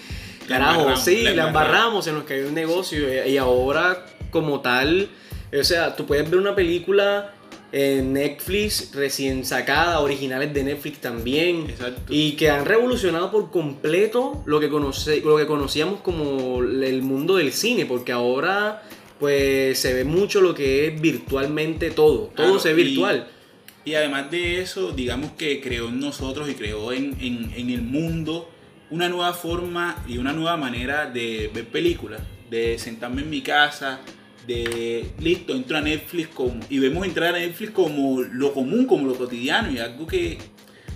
carajo, 0.49 0.97
sí, 0.97 1.23
la 1.23 1.49
embarramos, 1.49 2.07
se 2.07 2.13
nos 2.13 2.25
cayó 2.25 2.49
el 2.49 2.55
negocio 2.55 3.27
y 3.27 3.37
ahora 3.37 4.07
como 4.31 4.61
tal, 4.61 5.11
o 5.59 5.65
sea, 5.65 5.97
tú 5.97 6.07
puedes 6.07 6.29
ver 6.31 6.39
una 6.39 6.55
película 6.55 7.35
en 7.71 8.15
Netflix 8.15 8.95
recién 8.95 9.45
sacada, 9.45 10.01
originales 10.01 10.55
de 10.55 10.65
Netflix 10.65 11.01
también. 11.01 11.67
Y 12.09 12.33
que 12.33 12.51
han 12.51 12.65
revolucionado 12.65 13.31
por 13.31 13.51
completo 13.51 14.43
lo 14.47 14.61
que, 14.61 14.69
conoce, 14.69 15.21
lo 15.21 15.37
que 15.37 15.47
conocíamos 15.47 16.01
como 16.01 16.63
el 16.63 17.03
mundo 17.03 17.37
del 17.37 17.53
cine, 17.53 17.87
porque 17.87 18.13
ahora 18.13 18.83
pues 19.19 19.79
se 19.81 19.95
ve 19.95 20.05
mucho 20.05 20.41
lo 20.41 20.55
que 20.55 20.87
es 20.87 21.01
virtualmente 21.01 21.91
todo, 21.91 22.31
todo 22.35 22.59
se 22.59 22.73
ve 22.73 22.85
virtual. 22.85 23.29
Y 23.85 23.95
además 23.95 24.31
de 24.31 24.61
eso, 24.61 24.93
digamos 24.93 25.33
que 25.33 25.61
creó 25.61 25.89
en 25.89 25.99
nosotros 25.99 26.49
y 26.49 26.55
creó 26.55 26.93
en, 26.93 27.17
en 27.21 27.71
el 27.71 27.83
mundo 27.83 28.49
una 28.91 29.09
nueva 29.09 29.33
forma 29.35 30.03
y 30.07 30.19
una 30.19 30.33
nueva 30.33 30.57
manera 30.57 31.07
de 31.07 31.51
ver 31.53 31.67
películas, 31.69 32.21
de 32.51 32.79
sentarme 32.79 33.23
en 33.23 33.31
mi 33.31 33.43
casa, 33.43 34.01
de 34.49 35.11
listo, 35.21 35.53
entro 35.53 35.77
a 35.77 35.83
Netflix 35.83 36.29
como, 36.29 36.59
y 36.71 36.79
vemos 36.79 37.07
entrar 37.07 37.35
a 37.35 37.39
Netflix 37.39 37.71
como 37.71 38.23
lo 38.23 38.55
común, 38.55 38.87
como 38.87 39.07
lo 39.07 39.15
cotidiano, 39.15 39.71
y 39.71 39.79
algo 39.79 40.07
que 40.07 40.39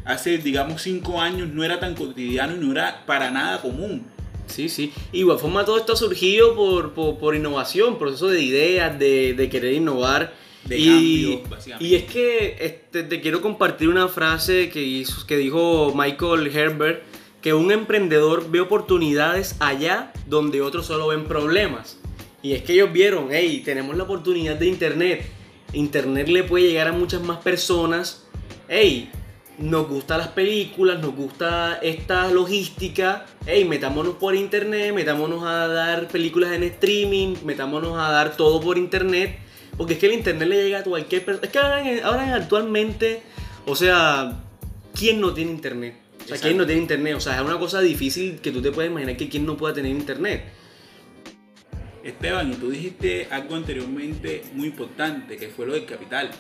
hace, 0.04 0.38
digamos, 0.38 0.82
cinco 0.82 1.20
años 1.20 1.48
no 1.50 1.62
era 1.62 1.78
tan 1.78 1.94
cotidiano 1.94 2.56
y 2.56 2.58
no 2.58 2.72
era 2.72 3.04
para 3.06 3.30
nada 3.30 3.60
común. 3.60 4.06
Sí, 4.46 4.68
sí. 4.68 4.90
Igual 5.12 5.38
forma 5.38 5.64
todo 5.64 5.78
esto 5.78 5.92
ha 5.92 5.96
surgido 5.96 6.54
por, 6.56 6.92
por, 6.94 7.36
innovación, 7.36 7.98
proceso 7.98 8.28
de 8.28 8.42
ideas, 8.42 8.98
de, 8.98 9.48
querer 9.50 9.74
innovar. 9.74 10.34
De 10.64 10.78
y, 10.78 11.42
básicamente. 11.48 11.84
Y 11.84 11.94
es 11.94 12.04
que 12.04 12.56
este, 12.58 13.02
te 13.02 13.20
quiero 13.20 13.42
compartir 13.42 13.88
una 13.88 14.08
frase 14.08 14.70
que, 14.70 14.82
hizo, 14.82 15.26
que 15.26 15.36
dijo 15.36 15.92
Michael 15.94 16.46
Herbert, 16.46 17.02
que 17.42 17.52
un 17.52 17.70
emprendedor 17.70 18.50
ve 18.50 18.60
oportunidades 18.60 19.56
allá 19.60 20.12
donde 20.26 20.62
otros 20.62 20.86
solo 20.86 21.08
ven 21.08 21.24
problemas. 21.24 21.98
Y 22.42 22.54
es 22.54 22.62
que 22.62 22.72
ellos 22.72 22.92
vieron, 22.92 23.28
hey, 23.30 23.62
tenemos 23.64 23.96
la 23.96 24.02
oportunidad 24.02 24.56
de 24.56 24.66
Internet. 24.66 25.24
Internet 25.72 26.28
le 26.28 26.42
puede 26.42 26.68
llegar 26.68 26.88
a 26.88 26.92
muchas 26.92 27.22
más 27.22 27.38
personas. 27.38 28.26
Hey, 28.68 29.10
nos 29.58 29.88
gustan 29.88 30.18
las 30.18 30.28
películas, 30.28 31.00
nos 31.00 31.14
gusta 31.14 31.78
esta 31.82 32.28
logística. 32.30 33.26
Hey, 33.46 33.64
metámonos 33.64 34.16
por 34.16 34.34
Internet, 34.34 34.92
metámonos 34.92 35.44
a 35.44 35.68
dar 35.68 36.08
películas 36.08 36.52
en 36.52 36.64
streaming, 36.64 37.36
metámonos 37.44 37.96
a 37.96 38.10
dar 38.10 38.36
todo 38.36 38.60
por 38.60 38.76
Internet. 38.76 39.38
Porque 39.76 39.94
es 39.94 39.98
que 40.00 40.06
el 40.06 40.14
Internet 40.14 40.48
le 40.48 40.64
llega 40.64 40.80
a 40.80 40.84
cualquier 40.84 41.24
persona. 41.24 41.46
Es 41.46 41.52
que 41.52 41.58
ahora, 42.02 42.34
actualmente, 42.34 43.22
o 43.66 43.76
sea, 43.76 44.42
¿quién 44.94 45.20
no 45.20 45.32
tiene 45.32 45.52
Internet? 45.52 45.94
O 46.24 46.28
sea, 46.28 46.38
¿quién 46.38 46.56
no 46.56 46.66
tiene 46.66 46.82
Internet? 46.82 47.14
O 47.16 47.20
sea, 47.20 47.36
es 47.36 47.42
una 47.42 47.58
cosa 47.58 47.80
difícil 47.80 48.40
que 48.40 48.50
tú 48.50 48.60
te 48.60 48.72
puedes 48.72 48.90
imaginar 48.90 49.16
que 49.16 49.28
quién 49.28 49.46
no 49.46 49.56
pueda 49.56 49.74
tener 49.74 49.92
Internet. 49.92 50.44
Esteban, 52.04 52.54
tú 52.56 52.70
dijiste 52.70 53.28
algo 53.30 53.54
anteriormente 53.54 54.42
muy 54.54 54.68
importante, 54.68 55.36
que 55.36 55.48
fue 55.48 55.66
lo 55.66 55.74
del 55.74 55.84
capital. 55.84 56.30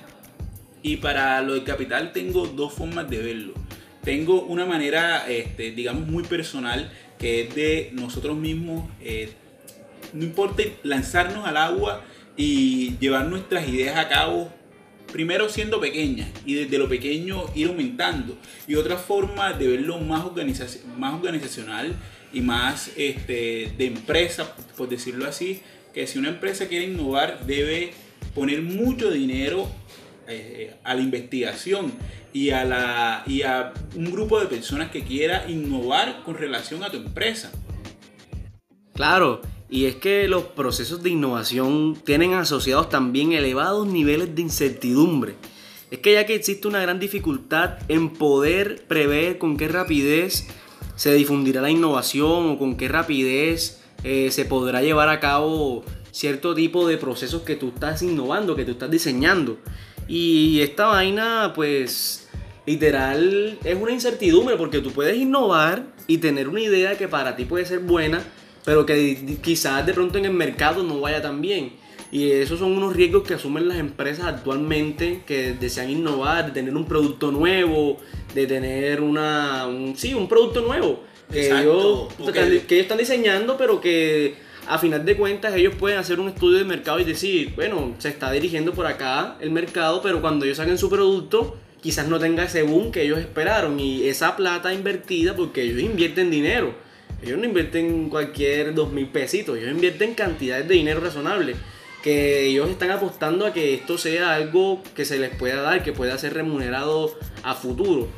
Y 0.82 0.96
para 0.96 1.40
lo 1.42 1.54
del 1.54 1.64
capital 1.64 2.12
tengo 2.12 2.46
dos 2.46 2.72
formas 2.72 3.08
de 3.08 3.18
verlo. 3.18 3.54
Tengo 4.02 4.42
una 4.42 4.66
manera, 4.66 5.28
este, 5.28 5.70
digamos, 5.70 6.08
muy 6.08 6.24
personal, 6.24 6.90
que 7.18 7.42
es 7.42 7.54
de 7.54 7.90
nosotros 7.92 8.36
mismos, 8.36 8.90
eh, 9.00 9.32
no 10.12 10.24
importa 10.24 10.64
lanzarnos 10.82 11.46
al 11.46 11.56
agua 11.56 12.02
y 12.36 12.98
llevar 12.98 13.26
nuestras 13.26 13.68
ideas 13.68 13.96
a 13.96 14.08
cabo, 14.08 14.52
primero 15.12 15.48
siendo 15.48 15.80
pequeñas 15.80 16.28
y 16.44 16.54
desde 16.54 16.78
lo 16.78 16.88
pequeño 16.88 17.44
ir 17.54 17.68
aumentando. 17.68 18.36
Y 18.66 18.74
otra 18.74 18.96
forma 18.96 19.52
de 19.52 19.68
verlo 19.68 19.98
más, 19.98 20.24
más 20.98 21.14
organizacional 21.14 21.94
y 22.32 22.40
más 22.40 22.90
este, 22.96 23.72
de 23.76 23.86
empresa, 23.86 24.54
por 24.76 24.88
decirlo 24.88 25.26
así, 25.26 25.60
que 25.92 26.06
si 26.06 26.18
una 26.18 26.30
empresa 26.30 26.68
quiere 26.68 26.86
innovar 26.86 27.46
debe 27.46 27.92
poner 28.34 28.62
mucho 28.62 29.10
dinero 29.10 29.68
eh, 30.28 30.74
a 30.84 30.94
la 30.94 31.02
investigación 31.02 31.92
y 32.32 32.50
a, 32.50 32.64
la, 32.64 33.24
y 33.26 33.42
a 33.42 33.72
un 33.94 34.10
grupo 34.10 34.40
de 34.40 34.46
personas 34.46 34.90
que 34.90 35.02
quiera 35.02 35.48
innovar 35.50 36.22
con 36.24 36.36
relación 36.36 36.82
a 36.82 36.90
tu 36.90 36.96
empresa. 36.96 37.52
Claro, 38.94 39.42
y 39.68 39.86
es 39.86 39.96
que 39.96 40.28
los 40.28 40.44
procesos 40.44 41.02
de 41.02 41.10
innovación 41.10 41.96
tienen 42.04 42.34
asociados 42.34 42.88
también 42.88 43.32
elevados 43.32 43.86
niveles 43.86 44.34
de 44.34 44.42
incertidumbre. 44.42 45.34
Es 45.90 45.98
que 45.98 46.14
ya 46.14 46.24
que 46.24 46.34
existe 46.34 46.68
una 46.68 46.80
gran 46.80 46.98
dificultad 47.00 47.78
en 47.88 48.10
poder 48.10 48.84
prever 48.86 49.38
con 49.38 49.56
qué 49.56 49.68
rapidez 49.68 50.46
se 50.96 51.14
difundirá 51.14 51.60
la 51.60 51.70
innovación 51.70 52.50
o 52.50 52.58
con 52.58 52.76
qué 52.76 52.88
rapidez 52.88 53.80
eh, 54.04 54.30
se 54.30 54.44
podrá 54.44 54.82
llevar 54.82 55.08
a 55.08 55.20
cabo 55.20 55.84
cierto 56.10 56.54
tipo 56.54 56.86
de 56.86 56.98
procesos 56.98 57.42
que 57.42 57.56
tú 57.56 57.68
estás 57.68 58.02
innovando, 58.02 58.54
que 58.54 58.64
tú 58.64 58.72
estás 58.72 58.90
diseñando. 58.90 59.58
Y 60.08 60.60
esta 60.60 60.86
vaina, 60.86 61.52
pues, 61.54 62.28
literal, 62.66 63.58
es 63.64 63.76
una 63.80 63.92
incertidumbre 63.92 64.56
porque 64.56 64.80
tú 64.80 64.92
puedes 64.92 65.16
innovar 65.16 65.86
y 66.06 66.18
tener 66.18 66.48
una 66.48 66.60
idea 66.60 66.98
que 66.98 67.08
para 67.08 67.36
ti 67.36 67.44
puede 67.44 67.64
ser 67.64 67.80
buena, 67.80 68.22
pero 68.64 68.84
que 68.84 69.38
quizás 69.42 69.86
de 69.86 69.94
pronto 69.94 70.18
en 70.18 70.26
el 70.26 70.32
mercado 70.32 70.82
no 70.82 71.00
vaya 71.00 71.22
tan 71.22 71.40
bien. 71.40 71.72
Y 72.12 72.30
esos 72.30 72.58
son 72.58 72.72
unos 72.72 72.94
riesgos 72.94 73.22
que 73.22 73.32
asumen 73.32 73.66
las 73.68 73.78
empresas 73.78 74.26
actualmente 74.26 75.22
que 75.26 75.54
desean 75.54 75.88
innovar, 75.88 76.44
de 76.44 76.52
tener 76.52 76.76
un 76.76 76.84
producto 76.84 77.32
nuevo, 77.32 77.96
de 78.34 78.46
tener 78.46 79.00
una, 79.00 79.66
un, 79.66 79.96
sí, 79.96 80.12
un 80.12 80.28
producto 80.28 80.60
nuevo. 80.60 81.02
Que 81.32 81.46
ellos, 81.46 82.12
que 82.34 82.74
ellos 82.74 82.82
están 82.82 82.98
diseñando, 82.98 83.56
pero 83.56 83.80
que 83.80 84.34
a 84.68 84.76
final 84.78 85.06
de 85.06 85.16
cuentas 85.16 85.56
ellos 85.56 85.74
pueden 85.74 85.98
hacer 85.98 86.20
un 86.20 86.28
estudio 86.28 86.58
de 86.58 86.64
mercado 86.64 87.00
y 87.00 87.04
decir, 87.04 87.54
bueno, 87.56 87.94
se 87.96 88.10
está 88.10 88.30
dirigiendo 88.30 88.74
por 88.74 88.86
acá 88.86 89.38
el 89.40 89.50
mercado, 89.50 90.02
pero 90.02 90.20
cuando 90.20 90.44
ellos 90.44 90.58
saquen 90.58 90.76
su 90.76 90.90
producto, 90.90 91.56
quizás 91.80 92.08
no 92.08 92.18
tenga 92.18 92.44
ese 92.44 92.62
boom 92.62 92.92
que 92.92 93.04
ellos 93.04 93.20
esperaron. 93.20 93.80
Y 93.80 94.06
esa 94.06 94.36
plata 94.36 94.74
invertida, 94.74 95.34
porque 95.34 95.62
ellos 95.62 95.80
invierten 95.80 96.30
dinero. 96.30 96.74
Ellos 97.22 97.38
no 97.38 97.46
invierten 97.46 98.10
cualquier 98.10 98.74
dos 98.74 98.92
mil 98.92 99.06
pesitos, 99.06 99.56
ellos 99.56 99.70
invierten 99.70 100.12
cantidades 100.12 100.68
de 100.68 100.74
dinero 100.74 101.00
razonables 101.00 101.56
que 102.02 102.46
ellos 102.46 102.68
están 102.68 102.90
apostando 102.90 103.46
a 103.46 103.52
que 103.52 103.74
esto 103.74 103.96
sea 103.96 104.34
algo 104.34 104.82
que 104.94 105.04
se 105.04 105.18
les 105.18 105.34
pueda 105.34 105.62
dar, 105.62 105.82
que 105.82 105.92
pueda 105.92 106.18
ser 106.18 106.34
remunerado 106.34 107.16
a 107.42 107.54
futuro. 107.54 108.08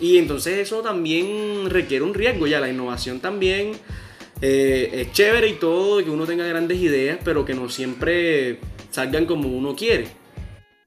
Y 0.00 0.18
entonces 0.18 0.58
eso 0.58 0.82
también 0.82 1.70
requiere 1.70 2.04
un 2.04 2.14
riesgo, 2.14 2.46
ya 2.46 2.60
la 2.60 2.68
innovación 2.68 3.20
también 3.20 3.72
eh, 4.40 4.90
es 4.92 5.12
chévere 5.12 5.48
y 5.48 5.54
todo, 5.54 6.02
que 6.04 6.10
uno 6.10 6.26
tenga 6.26 6.44
grandes 6.44 6.78
ideas, 6.78 7.18
pero 7.24 7.44
que 7.44 7.54
no 7.54 7.68
siempre 7.68 8.58
salgan 8.90 9.26
como 9.26 9.48
uno 9.48 9.76
quiere. 9.76 10.08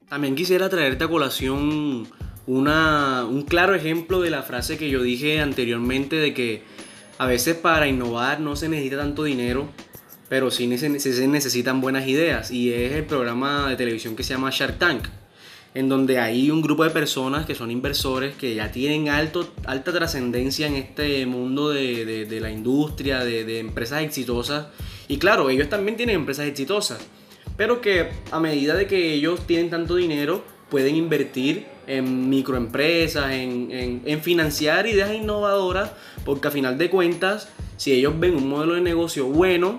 También 0.10 0.36
quisiera 0.36 0.70
traerte 0.70 1.06
a 1.06 1.08
colación 1.08 2.08
una, 2.46 3.25
un 3.25 3.44
claro 3.44 3.74
ejemplo 3.74 4.22
de 4.22 4.30
la 4.30 4.44
frase 4.44 4.78
que 4.78 4.90
yo 4.90 5.02
dije 5.02 5.40
anteriormente 5.40 6.18
de 6.18 6.34
que 6.34 6.64
a 7.18 7.25
veces 7.25 7.56
para 7.56 7.88
innovar 7.88 8.40
no 8.40 8.56
se 8.56 8.70
necesita 8.70 8.98
tanto 8.98 9.24
dinero, 9.24 9.70
pero 10.29 10.50
sí 10.51 10.77
se 10.77 11.27
necesitan 11.27 11.82
buenas 11.82 12.08
ideas. 12.08 12.51
Y 12.51 12.74
es 12.74 12.94
el 12.94 13.05
programa 13.05 13.70
de 13.70 13.75
televisión 13.75 14.15
que 14.15 14.24
se 14.24 14.34
llama 14.34 14.50
Shark 14.51 14.79
Tank, 14.79 15.08
en 15.74 15.89
donde 15.89 16.20
hay 16.20 16.50
un 16.50 16.62
grupo 16.62 16.84
de 16.84 16.89
personas 16.89 17.46
que 17.46 17.53
son 17.53 17.70
inversores 17.70 18.36
que 18.36 18.55
ya 18.55 18.72
tienen 18.72 19.10
alto, 19.10 19.53
alta 19.65 19.91
trascendencia 19.91 20.67
en 20.67 20.75
este 20.75 21.25
mundo 21.25 21.70
de, 21.70 22.25
de, 22.25 22.39
la 22.39 22.50
industria, 22.50 23.24
de, 23.24 23.44
de, 23.44 23.60
empresas 23.60 24.01
exitosas. 24.01 24.67
Y 25.08 25.17
claro, 25.17 25.50
ellos 25.50 25.70
también 25.70 25.98
tienen 25.98 26.15
empresas 26.15 26.48
exitosas, 26.48 27.00
pero 27.58 27.82
que 27.82 28.10
a 28.32 28.39
medida 28.39 28.74
de 28.75 28.88
que 28.88 29.13
ellos 29.13 29.46
tienen 29.46 29.70
tanto 29.70 29.96
dinero, 29.98 30.44
pueden 30.70 30.96
invertir 30.96 31.65
en 31.88 32.29
microempresas, 32.29 33.32
en, 33.34 33.70
en, 33.72 34.01
en 34.05 34.22
financiar 34.22 34.88
ideas 34.88 35.13
innovadoras, 35.13 35.91
porque 36.24 36.48
a 36.48 36.51
final 36.51 36.77
de 36.77 36.89
cuentas, 36.89 37.50
si 37.77 37.91
ellos 37.91 38.20
ven 38.20 38.36
un 38.36 38.50
modelo 38.50 38.74
de 38.74 38.82
negocio 38.82 39.27
bueno, 39.27 39.77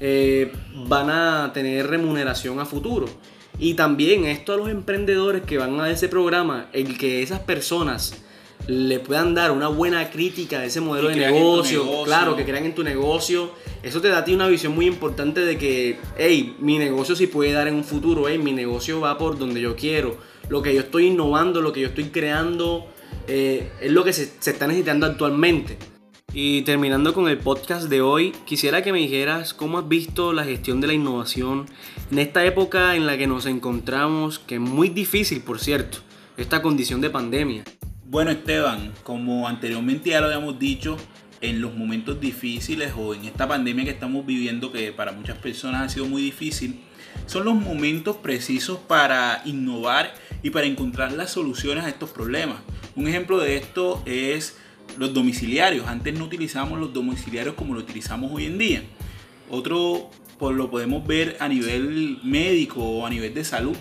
eh, 0.00 0.52
van 0.86 1.10
a 1.10 1.52
tener 1.52 1.86
remuneración 1.86 2.60
a 2.60 2.66
futuro. 2.66 3.06
Y 3.58 3.74
también 3.74 4.24
esto 4.24 4.52
a 4.52 4.56
los 4.56 4.68
emprendedores 4.68 5.42
que 5.42 5.58
van 5.58 5.80
a 5.80 5.90
ese 5.90 6.08
programa, 6.08 6.68
el 6.72 6.96
que 6.96 7.22
esas 7.22 7.40
personas 7.40 8.14
le 8.66 9.00
puedan 9.00 9.34
dar 9.34 9.50
una 9.50 9.68
buena 9.68 10.10
crítica 10.10 10.60
de 10.60 10.66
ese 10.66 10.80
modelo 10.80 11.08
de 11.08 11.16
negocio, 11.16 12.04
claro, 12.04 12.36
que 12.36 12.44
crean 12.44 12.66
en 12.66 12.74
tu 12.74 12.84
negocio, 12.84 13.50
eso 13.82 14.00
te 14.00 14.08
da 14.08 14.18
a 14.18 14.24
ti 14.24 14.34
una 14.34 14.46
visión 14.46 14.74
muy 14.74 14.86
importante 14.86 15.40
de 15.40 15.56
que, 15.56 15.98
hey, 16.18 16.56
mi 16.60 16.78
negocio 16.78 17.16
sí 17.16 17.26
puede 17.26 17.52
dar 17.52 17.66
en 17.68 17.74
un 17.74 17.84
futuro, 17.84 18.28
hey, 18.28 18.38
mi 18.38 18.52
negocio 18.52 19.00
va 19.00 19.16
por 19.16 19.38
donde 19.38 19.60
yo 19.60 19.74
quiero, 19.74 20.18
lo 20.48 20.62
que 20.62 20.74
yo 20.74 20.80
estoy 20.80 21.06
innovando, 21.06 21.62
lo 21.62 21.72
que 21.72 21.80
yo 21.80 21.88
estoy 21.88 22.10
creando, 22.10 22.86
eh, 23.26 23.70
es 23.80 23.90
lo 23.90 24.04
que 24.04 24.12
se, 24.12 24.30
se 24.38 24.50
está 24.50 24.66
necesitando 24.66 25.06
actualmente. 25.06 25.78
Y 26.32 26.62
terminando 26.62 27.14
con 27.14 27.28
el 27.28 27.38
podcast 27.38 27.88
de 27.88 28.02
hoy, 28.02 28.32
quisiera 28.44 28.82
que 28.82 28.92
me 28.92 28.98
dijeras 28.98 29.54
cómo 29.54 29.78
has 29.78 29.88
visto 29.88 30.34
la 30.34 30.44
gestión 30.44 30.80
de 30.80 30.86
la 30.86 30.92
innovación 30.92 31.64
en 32.10 32.18
esta 32.18 32.44
época 32.44 32.94
en 32.96 33.06
la 33.06 33.16
que 33.16 33.26
nos 33.26 33.46
encontramos, 33.46 34.38
que 34.38 34.56
es 34.56 34.60
muy 34.60 34.90
difícil, 34.90 35.40
por 35.40 35.58
cierto, 35.58 35.98
esta 36.36 36.60
condición 36.60 37.00
de 37.00 37.08
pandemia. 37.08 37.64
Bueno, 38.04 38.30
Esteban, 38.30 38.92
como 39.04 39.48
anteriormente 39.48 40.10
ya 40.10 40.20
lo 40.20 40.26
habíamos 40.26 40.58
dicho, 40.58 40.98
en 41.40 41.62
los 41.62 41.74
momentos 41.74 42.20
difíciles 42.20 42.92
o 42.96 43.14
en 43.14 43.24
esta 43.24 43.48
pandemia 43.48 43.84
que 43.84 43.90
estamos 43.90 44.26
viviendo, 44.26 44.70
que 44.70 44.92
para 44.92 45.12
muchas 45.12 45.38
personas 45.38 45.82
ha 45.82 45.88
sido 45.88 46.06
muy 46.06 46.20
difícil, 46.20 46.80
son 47.26 47.46
los 47.46 47.54
momentos 47.54 48.16
precisos 48.16 48.78
para 48.78 49.40
innovar 49.46 50.14
y 50.42 50.50
para 50.50 50.66
encontrar 50.66 51.12
las 51.12 51.30
soluciones 51.30 51.84
a 51.84 51.88
estos 51.88 52.10
problemas. 52.10 52.58
Un 52.96 53.08
ejemplo 53.08 53.38
de 53.38 53.56
esto 53.56 54.02
es 54.04 54.58
los 54.96 55.12
domiciliarios. 55.12 55.86
Antes 55.86 56.18
no 56.18 56.24
utilizábamos 56.24 56.78
los 56.78 56.92
domiciliarios 56.92 57.54
como 57.54 57.74
lo 57.74 57.80
utilizamos 57.80 58.32
hoy 58.32 58.46
en 58.46 58.58
día. 58.58 58.82
Otro 59.50 60.10
pues, 60.38 60.56
lo 60.56 60.70
podemos 60.70 61.06
ver 61.06 61.36
a 61.40 61.48
nivel 61.48 62.18
médico 62.22 62.82
o 62.82 63.06
a 63.06 63.10
nivel 63.10 63.34
de 63.34 63.44
salud. 63.44 63.76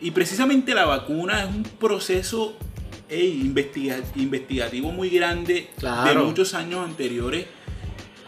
Y 0.00 0.10
precisamente 0.10 0.74
la 0.74 0.84
vacuna 0.84 1.44
es 1.44 1.54
un 1.54 1.62
proceso 1.62 2.56
investigativo 3.08 4.92
muy 4.92 5.10
grande 5.10 5.70
de 5.80 6.14
muchos 6.14 6.54
años 6.54 6.84
anteriores 6.84 7.46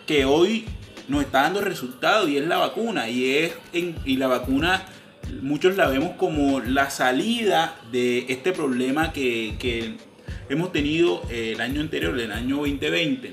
que 0.07 0.25
hoy 0.25 0.65
nos 1.09 1.23
está 1.23 1.43
dando 1.43 1.61
resultados 1.61 2.29
y 2.29 2.39
es 2.39 2.47
la 2.47 2.59
vacuna. 2.59 3.09
Y, 3.09 3.35
es 3.35 3.53
y 3.73 4.17
la 4.17 4.29
vacuna 4.29 4.87
muchos 5.43 5.77
la 5.77 5.89
vemos 5.89 6.13
como 6.17 6.61
la 6.61 6.91
salida 6.91 7.77
de 7.93 8.27
este 8.29 8.53
problema 8.53 9.13
que, 9.13 9.57
que 9.59 9.97
hemos 10.49 10.73
tenido 10.73 11.23
eh, 11.31 11.53
el 11.55 11.61
año 11.61 11.81
anterior, 11.81 12.19
el 12.19 12.33
año 12.33 12.57
2020. 12.57 13.33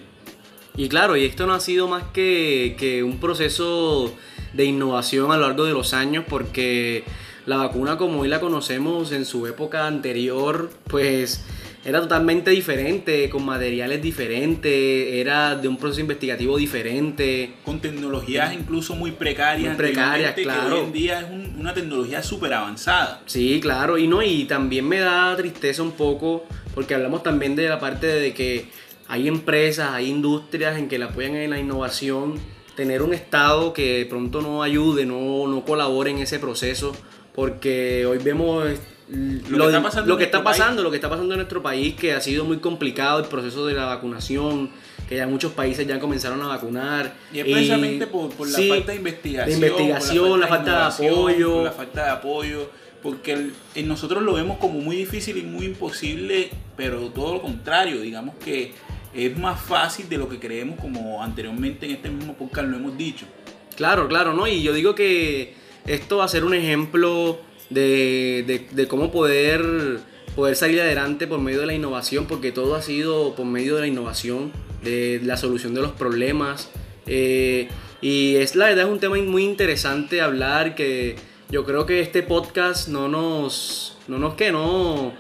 Y 0.77 0.89
claro, 0.89 1.15
y 1.15 1.24
esto 1.24 1.48
no 1.48 1.53
ha 1.53 1.60
sido 1.60 1.88
más 1.88 2.03
que, 2.13 2.75
que 2.77 3.03
un 3.03 3.19
proceso 3.19 4.13
de 4.53 4.65
innovación 4.65 5.31
a 5.31 5.38
lo 5.38 5.48
largo 5.48 5.65
de 5.65 5.74
los 5.74 5.93
años 5.93 6.25
porque 6.27 7.03
la 7.45 7.57
vacuna 7.57 7.98
como 7.98 8.22
hoy 8.22 8.27
la 8.27 8.39
conocemos 8.39 9.12
en 9.12 9.25
su 9.25 9.48
época 9.48 9.88
anterior, 9.88 10.69
pues 10.88 11.45
era 11.86 12.01
totalmente 12.01 12.50
diferente, 12.50 13.29
con 13.29 13.45
materiales 13.45 14.01
diferentes, 14.01 15.13
era 15.13 15.55
de 15.55 15.67
un 15.67 15.77
proceso 15.77 16.01
investigativo 16.01 16.57
diferente. 16.57 17.53
Con 17.63 17.79
tecnologías 17.79 18.53
incluso 18.55 18.95
muy 18.95 19.12
precarias. 19.12 19.67
Muy 19.67 19.77
precarias, 19.77 20.34
claro. 20.34 20.67
Que 20.67 20.74
hoy 20.74 20.86
en 20.88 20.93
día 20.93 21.19
es 21.19 21.27
una 21.29 21.75
tecnología 21.75 22.24
súper 22.24 22.53
avanzada. 22.53 23.22
Sí, 23.27 23.60
claro, 23.62 24.00
y 24.00 24.07
no, 24.07 24.24
y 24.24 24.45
también 24.45 24.88
me 24.88 25.00
da 25.00 25.36
tristeza 25.38 25.84
un 25.84 25.91
poco 25.91 26.45
porque 26.75 26.94
hablamos 26.94 27.24
también 27.24 27.55
de 27.55 27.67
la 27.70 27.79
parte 27.79 28.05
de 28.05 28.34
que 28.34 28.67
hay 29.08 29.27
empresas, 29.27 29.91
hay 29.91 30.10
industrias 30.10 30.77
en 30.77 30.88
que 30.88 31.00
le 31.00 31.05
apoyan 31.05 31.36
en 31.36 31.50
la 31.50 31.60
innovación, 31.60 32.36
tener 32.75 33.01
un 33.01 33.13
Estado 33.13 33.74
que 33.74 34.00
de 34.00 34.05
pronto 34.05 34.41
no 34.41 34.62
ayude, 34.62 35.05
no, 35.05 35.48
no 35.48 35.63
colabore 35.63 36.12
en 36.12 36.20
ese 36.20 36.38
proceso, 36.38 36.94
porque 37.34 38.05
hoy 38.05 38.17
vemos 38.17 38.65
lo, 39.08 39.67
que 39.67 39.67
está 39.67 39.84
pasando, 39.84 40.10
lo 40.10 40.17
que 40.17 40.24
está 40.24 40.44
pasando, 40.44 40.84
lo 40.84 40.89
que 40.89 40.98
está 40.98 41.10
pasando 41.10 41.34
en 41.34 41.39
nuestro 41.39 41.63
país, 41.63 41.96
que 41.96 42.13
ha 42.13 42.22
sido 42.22 42.44
muy 42.44 42.58
complicado 42.58 43.20
el 43.20 43.25
proceso 43.25 43.65
de 43.65 43.74
la 43.74 43.86
vacunación, 43.86 44.70
que 45.08 45.15
ya 45.17 45.27
muchos 45.27 45.53
países 45.53 45.88
ya 45.88 46.00
comenzaron 46.00 46.42
a 46.42 46.48
vacunar. 46.48 47.16
Y 47.31 47.40
es 47.40 47.46
precisamente 47.46 48.07
por, 48.07 48.31
la 48.48 48.57
falta 48.57 48.92
de 48.92 48.98
investigación. 48.98 49.61
De 49.61 49.68
investigación, 49.68 50.40
la 50.40 50.48
falta, 50.48 50.72
la 50.72 50.92
falta 50.92 51.03
de 51.03 51.07
apoyo. 51.07 51.64
La 51.64 51.72
falta 51.72 52.03
de 52.03 52.09
apoyo 52.09 52.84
porque 53.05 53.51
en 53.75 53.87
nosotros 53.87 54.24
lo 54.24 54.33
vemos 54.33 54.57
como 54.57 54.79
muy 54.79 54.96
difícil 54.96 55.37
y 55.37 55.44
muy 55.44 55.68
imposible, 55.68 56.50
pero 56.75 57.09
todo 57.09 57.35
lo 57.35 57.41
contrario, 57.44 58.01
digamos 58.01 58.33
que 58.44 58.72
es 59.13 59.37
más 59.37 59.61
fácil 59.61 60.09
de 60.09 60.18
lo 60.18 60.27
que 60.27 60.39
creemos 60.39 60.79
como 60.79 61.22
anteriormente 61.22 61.85
en 61.85 61.91
este 61.91 62.09
mismo 62.09 62.33
podcast 62.33 62.68
lo 62.68 62.77
hemos 62.77 62.98
dicho. 62.98 63.27
Claro, 63.75 64.07
claro, 64.07 64.33
¿no? 64.33 64.48
Y 64.48 64.63
yo 64.63 64.74
digo 64.74 64.96
que 64.96 65.53
esto 65.85 66.18
va 66.18 66.25
a 66.25 66.27
ser 66.27 66.46
un 66.46 66.55
ejemplo 66.55 67.39
de, 67.70 68.65
de, 68.72 68.87
cómo 68.87 69.11
poder, 69.11 70.00
poder 70.35 70.55
salir 70.55 70.81
adelante 70.81 71.27
por 71.27 71.39
medio 71.39 71.59
de 71.59 71.68
la 71.68 71.75
innovación, 71.75 72.25
porque 72.25 72.51
todo 72.51 72.74
ha 72.74 72.81
sido 72.81 73.35
por 73.35 73.46
medio 73.46 73.75
de 73.75 73.81
la 73.81 73.87
innovación, 73.87 74.51
de 74.83 75.22
la 75.24 75.37
solución 75.37 75.75
de 75.75 75.83
los 75.83 75.91
problemas. 75.91 76.72
Eh, 77.05 77.68
y 78.01 78.37
es 78.37 78.55
la 78.55 78.65
verdad 78.65 78.85
es 78.85 78.91
un 78.91 79.00
tema 79.00 79.15
muy 79.18 79.44
interesante 79.44 80.22
hablar 80.22 80.74
que 80.74 81.18
yo 81.50 81.64
creo 81.64 81.86
que 81.86 82.01
este 82.01 82.24
podcast 82.24 82.88
no 82.88 83.08
nos. 83.08 83.98
No 84.08 84.18
nos 84.18 84.36
que 84.36 84.51
no. 84.51 85.14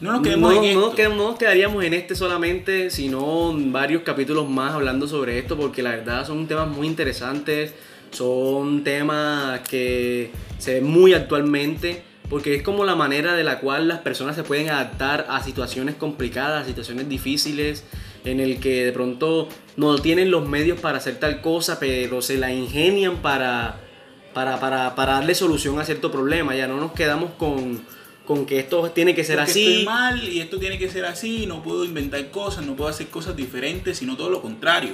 No 0.00 0.12
nos, 0.12 0.22
quedemos 0.22 0.52
en 0.62 0.74
no, 0.74 0.92
no 0.92 1.28
nos 1.30 1.38
quedaríamos 1.38 1.82
en 1.82 1.94
este 1.94 2.14
solamente, 2.14 2.90
sino 2.90 3.54
varios 3.56 4.02
capítulos 4.02 4.48
más 4.48 4.74
hablando 4.74 5.08
sobre 5.08 5.38
esto, 5.38 5.56
porque 5.56 5.82
la 5.82 5.90
verdad 5.90 6.26
son 6.26 6.46
temas 6.46 6.68
muy 6.68 6.86
interesantes, 6.86 7.72
son 8.10 8.84
temas 8.84 9.60
que 9.60 10.32
se 10.58 10.74
ven 10.74 10.84
muy 10.84 11.14
actualmente, 11.14 12.02
porque 12.28 12.56
es 12.56 12.62
como 12.62 12.84
la 12.84 12.94
manera 12.94 13.34
de 13.36 13.44
la 13.44 13.58
cual 13.60 13.88
las 13.88 14.00
personas 14.00 14.36
se 14.36 14.42
pueden 14.42 14.68
adaptar 14.68 15.26
a 15.30 15.42
situaciones 15.42 15.94
complicadas, 15.94 16.64
a 16.64 16.66
situaciones 16.66 17.08
difíciles, 17.08 17.84
en 18.26 18.40
el 18.40 18.60
que 18.60 18.84
de 18.84 18.92
pronto 18.92 19.48
no 19.78 19.96
tienen 19.96 20.30
los 20.30 20.46
medios 20.46 20.78
para 20.78 20.98
hacer 20.98 21.18
tal 21.18 21.40
cosa, 21.40 21.80
pero 21.80 22.20
se 22.20 22.36
la 22.36 22.52
ingenian 22.52 23.22
para 23.22 23.85
para, 24.36 24.60
para, 24.60 24.94
para 24.94 25.14
darle 25.14 25.34
solución 25.34 25.80
a 25.80 25.84
cierto 25.86 26.12
problema. 26.12 26.54
Ya 26.54 26.68
no 26.68 26.78
nos 26.78 26.92
quedamos 26.92 27.30
con, 27.38 27.80
con 28.26 28.44
que 28.44 28.58
esto 28.58 28.90
tiene 28.90 29.14
que 29.14 29.24
ser 29.24 29.40
así. 29.40 29.66
Estoy 29.66 29.84
mal 29.86 30.28
y 30.28 30.40
esto 30.40 30.58
tiene 30.58 30.76
que 30.76 30.90
ser 30.90 31.06
así, 31.06 31.46
no 31.46 31.62
puedo 31.62 31.86
inventar 31.86 32.30
cosas, 32.30 32.66
no 32.66 32.76
puedo 32.76 32.90
hacer 32.90 33.06
cosas 33.06 33.34
diferentes, 33.34 33.96
sino 33.96 34.14
todo 34.14 34.28
lo 34.28 34.42
contrario. 34.42 34.90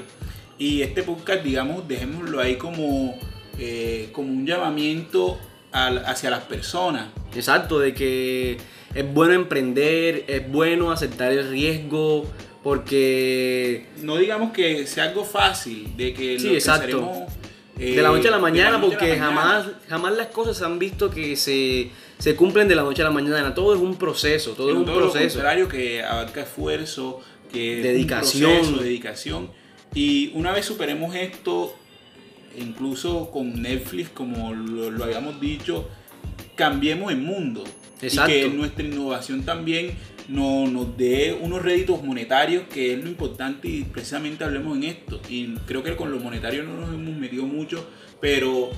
Y 0.59 0.83
este 0.83 1.03
podcast, 1.03 1.43
digamos, 1.43 1.89
dejémoslo 1.89 2.39
ahí 2.39 2.55
como, 2.55 3.19
eh, 3.59 4.11
como 4.13 4.29
un 4.29 4.47
llamamiento 4.47 5.41
hacia 5.73 6.31
las 6.31 6.45
personas. 6.45 7.09
Exacto, 7.35 7.81
de 7.81 7.95
que 7.95 8.59
es 8.95 9.13
bueno 9.13 9.35
emprender, 9.35 10.25
es 10.29 10.49
bueno 10.53 10.93
aceptar 10.93 11.33
el 11.33 11.49
riesgo, 11.49 12.31
porque... 12.63 13.87
No 14.03 14.19
digamos 14.19 14.53
que 14.53 14.87
sea 14.87 15.03
algo 15.03 15.25
fácil, 15.25 15.97
de 15.97 16.15
que 16.15 16.39
sí, 16.39 16.55
exacto 16.55 17.27
de 17.77 18.03
la 18.03 18.09
noche 18.09 18.29
a 18.29 18.31
la 18.31 18.39
mañana, 18.39 18.81
porque 18.81 19.17
jamás, 19.17 19.67
jamás 19.89 20.17
las 20.17 20.29
cosas 20.29 20.57
se 20.57 20.65
han 20.65 20.79
visto 20.79 21.11
que 21.11 21.37
se, 21.37 22.37
cumplen 22.37 22.69
de 22.69 22.75
la 22.75 22.83
noche 22.83 23.03
a 23.03 23.07
la 23.07 23.11
mañana. 23.11 23.55
Todo 23.55 23.75
es 23.75 23.81
un 23.81 23.97
proceso, 23.97 24.53
todo 24.53 24.71
es 24.71 24.77
un 24.77 24.85
proceso. 24.85 25.19
Lo 25.21 25.33
contrario 25.33 25.69
que 25.69 26.03
abarca 26.03 26.43
esfuerzo, 26.43 27.21
que 27.53 27.83
dedicación. 27.83 28.79
dedicación. 28.79 29.51
Y 29.95 30.31
una 30.35 30.53
vez 30.53 30.65
superemos 30.65 31.15
esto, 31.15 31.75
incluso 32.57 33.31
con 33.31 33.61
Netflix, 33.61 34.11
como 34.11 34.55
lo, 34.55 35.05
habíamos 35.05 35.41
dicho, 35.41 35.89
cambiemos 36.55 37.13
el 37.13 37.19
mundo. 37.19 37.65
Exacto. 38.01 38.33
Y 38.33 38.41
que 38.41 38.49
nuestra 38.49 38.85
innovación 38.85 39.45
también 39.45 39.95
no, 40.29 40.67
nos 40.67 40.97
dé 40.97 41.37
unos 41.41 41.63
réditos 41.63 42.03
monetarios, 42.03 42.65
que 42.73 42.95
es 42.95 43.03
lo 43.03 43.09
importante 43.09 43.69
y 43.69 43.85
precisamente 43.85 44.45
hablemos 44.45 44.77
en 44.77 44.85
esto. 44.85 45.21
Y 45.29 45.55
creo 45.67 45.83
que 45.83 45.97
con 45.97 46.11
lo 46.11 46.19
monetario 46.19 46.65
no 46.65 46.77
nos 46.77 46.95
hemos 46.95 47.17
metido 47.17 47.45
mucho, 47.45 47.87
pero 48.21 48.71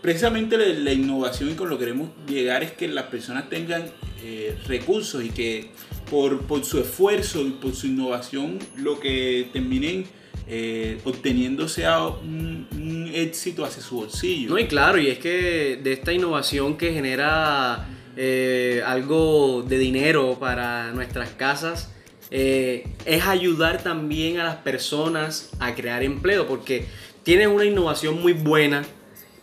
precisamente 0.00 0.56
la, 0.56 0.92
innovación 0.92 1.50
y 1.50 1.54
con 1.54 1.68
lo 1.68 1.78
que 1.78 1.86
queremos 1.86 2.10
llegar 2.28 2.62
es 2.62 2.72
que 2.72 2.88
las 2.88 3.06
personas 3.06 3.48
tengan 3.48 3.84
eh, 4.22 4.56
recursos 4.66 5.24
y 5.24 5.30
que 5.30 5.70
por, 6.10 6.64
su 6.64 6.78
esfuerzo 6.78 7.42
y 7.42 7.50
por 7.50 7.74
su 7.74 7.86
innovación 7.86 8.58
lo 8.76 9.00
que 9.00 9.48
terminen 9.52 10.04
eh, 10.46 11.00
obteniendo 11.04 11.68
sea 11.68 12.06
un, 12.06 12.68
un, 12.72 13.10
éxito 13.14 13.64
hacia 13.64 13.82
su 13.82 13.96
bolsillo. 13.96 14.50
No, 14.50 14.58
y 14.58 14.66
claro, 14.66 14.98
y 14.98 15.08
es 15.08 15.18
que 15.18 15.80
de 15.82 15.92
esta 15.92 16.12
innovación 16.12 16.76
que 16.76 16.92
genera 16.92 17.88
eh, 18.16 18.82
algo 18.86 19.62
de 19.62 19.78
dinero 19.78 20.36
para 20.38 20.92
nuestras 20.92 21.30
casas, 21.30 21.90
eh, 22.30 22.88
es 23.04 23.26
ayudar 23.26 23.82
también 23.82 24.40
a 24.40 24.44
las 24.44 24.56
personas 24.56 25.50
a 25.60 25.74
crear 25.74 26.02
empleo, 26.02 26.46
porque 26.46 26.86
tienes 27.22 27.48
una 27.48 27.64
innovación 27.64 28.20
muy 28.20 28.32
buena, 28.32 28.84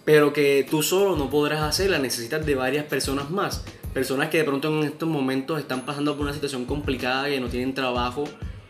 pero 0.03 0.33
que 0.33 0.65
tú 0.69 0.83
solo 0.83 1.15
no 1.15 1.29
podrás 1.29 1.61
hacerla, 1.61 1.99
necesitas 1.99 2.45
de 2.45 2.55
varias 2.55 2.85
personas 2.85 3.29
más. 3.29 3.63
Personas 3.93 4.29
que 4.29 4.39
de 4.39 4.43
pronto 4.45 4.67
en 4.69 4.87
estos 4.87 5.07
momentos 5.07 5.59
están 5.59 5.85
pasando 5.85 6.15
por 6.15 6.23
una 6.23 6.33
situación 6.33 6.65
complicada, 6.65 7.29
que 7.29 7.39
no 7.39 7.49
tienen 7.49 7.73
trabajo, 7.73 8.23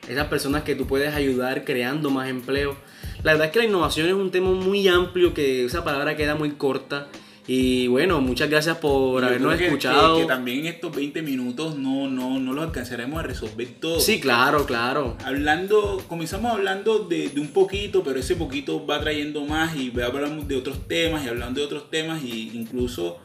esas 0.08 0.28
personas 0.28 0.64
que 0.64 0.76
tú 0.76 0.88
puedes 0.88 1.14
ayudar 1.14 1.64
creando 1.64 2.10
más 2.10 2.30
empleo. 2.30 2.76
La 3.24 3.34
verdad 3.34 3.48
es 3.48 3.54
que 3.54 3.60
la 3.60 3.66
innovación 3.66 4.08
es 4.08 4.14
un 4.14 4.32
tema 4.32 4.52
muy 4.52 4.88
amplio 4.88 5.34
que 5.34 5.66
esa 5.66 5.84
palabra 5.84 6.16
queda 6.16 6.36
muy 6.36 6.52
corta. 6.52 7.08
Y 7.48 7.88
bueno, 7.88 8.22
muchas 8.22 8.50
gracias 8.50 8.78
por 8.78 9.22
Yo 9.22 9.28
habernos 9.28 9.48
creo 9.56 9.58
que- 9.58 9.66
escuchado. 9.66 10.16
Que, 10.18 10.22
que 10.22 10.28
también 10.28 10.60
en 10.60 10.66
estos 10.68 10.96
20 10.96 11.22
minutos 11.24 11.76
no, 11.78 12.08
no, 12.08 12.40
no 12.40 12.54
los 12.54 12.66
alcanzaremos 12.66 13.20
a 13.20 13.24
resolver 13.24 13.68
todo. 13.80 14.00
Sí, 14.00 14.20
claro, 14.20 14.66
claro. 14.66 15.18
Hablando, 15.26 16.04
comenzamos 16.08 16.52
hablando 16.52 17.00
de, 17.00 17.30
de 17.30 17.42
un 17.42 17.48
poquito, 17.50 18.04
pero 18.04 18.20
ese 18.20 18.36
poquito 18.36 18.86
va 18.86 19.02
trayendo 19.02 19.44
más 19.46 19.76
y 19.76 19.92
hablamos 20.02 20.48
de 20.48 20.56
otros 20.56 20.88
temas 20.88 21.26
y 21.26 21.30
hablando 21.30 21.60
de 21.60 21.66
otros 21.66 21.90
temas 21.90 22.24
y 22.24 22.52
incluso 22.54 23.18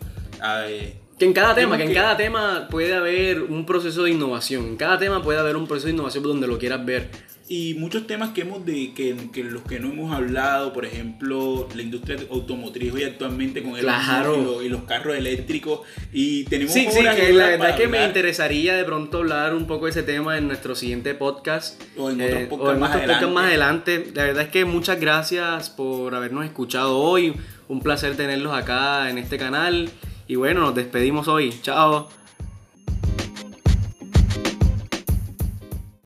eh, 0.67 0.97
Que 1.19 1.25
en 1.27 1.33
cada 1.33 1.55
tema, 1.55 1.77
que 1.77 1.85
en 1.85 1.95
cada 1.95 2.17
tema 2.17 2.69
puede 2.71 2.95
haber 2.95 3.43
un 3.43 3.67
proceso 3.67 4.05
de 4.05 4.11
innovación. 4.13 4.65
En 4.67 4.77
cada 4.77 4.99
tema 4.99 5.23
puede 5.23 5.39
haber 5.39 5.57
un 5.57 5.67
proceso 5.67 5.87
de 5.89 5.93
innovación 5.93 6.25
donde 6.25 6.47
lo 6.47 6.59
quieras 6.59 6.85
ver. 6.85 7.11
Y 7.49 7.75
muchos 7.75 8.07
temas 8.09 8.31
que 8.31 8.41
hemos 8.41 8.67
de 8.67 8.93
que, 8.93 9.15
que 9.33 9.45
los 9.45 9.63
que 9.63 9.79
no 9.79 9.89
hemos 9.93 10.13
hablado, 10.13 10.73
por 10.73 10.85
ejemplo, 10.85 11.69
la 11.75 11.83
industria 11.83 12.19
automotriz 12.31 12.93
hoy 12.93 13.05
actualmente 13.05 13.63
con 13.63 13.77
el 13.77 13.83
Claro. 13.83 14.37
y, 14.37 14.45
los, 14.45 14.65
y 14.65 14.69
los 14.69 14.83
carros 14.83 15.17
eléctricos 15.17 15.81
y 16.13 16.43
tenemos 16.45 16.75
Sí, 16.75 16.87
sí, 16.91 16.99
que 16.99 17.33
la 17.33 17.47
verdad 17.47 17.71
es 17.71 17.77
que 17.77 17.87
me 17.87 18.05
interesaría 18.05 18.75
de 18.77 18.85
pronto 18.85 19.19
hablar 19.19 19.55
un 19.55 19.67
poco 19.69 19.85
de 19.85 19.93
ese 19.93 20.03
tema 20.03 20.37
en 20.39 20.49
nuestro 20.49 20.75
siguiente 20.75 21.15
podcast. 21.15 21.81
O 21.97 22.11
en 22.11 22.21
otros 22.21 22.41
eh, 22.43 22.47
podcasts 22.47 22.81
más 22.81 22.91
podcasts 22.91 23.11
adelante. 23.13 23.35
más 23.35 23.45
adelante. 23.47 24.11
La 24.15 24.25
verdad 24.25 24.43
es 24.43 24.49
que 24.49 24.65
muchas 24.65 25.01
gracias 25.01 25.71
por 25.71 26.15
habernos 26.17 26.45
escuchado 26.45 26.99
hoy. 26.99 27.33
Un 27.69 27.81
placer 27.81 28.17
tenerlos 28.17 28.55
acá 28.55 29.09
en 29.09 29.19
este 29.19 29.39
canal. 29.39 29.89
Y 30.27 30.35
bueno, 30.35 30.61
nos 30.63 30.75
despedimos 30.75 31.29
hoy. 31.29 31.55
Chao. 31.63 32.09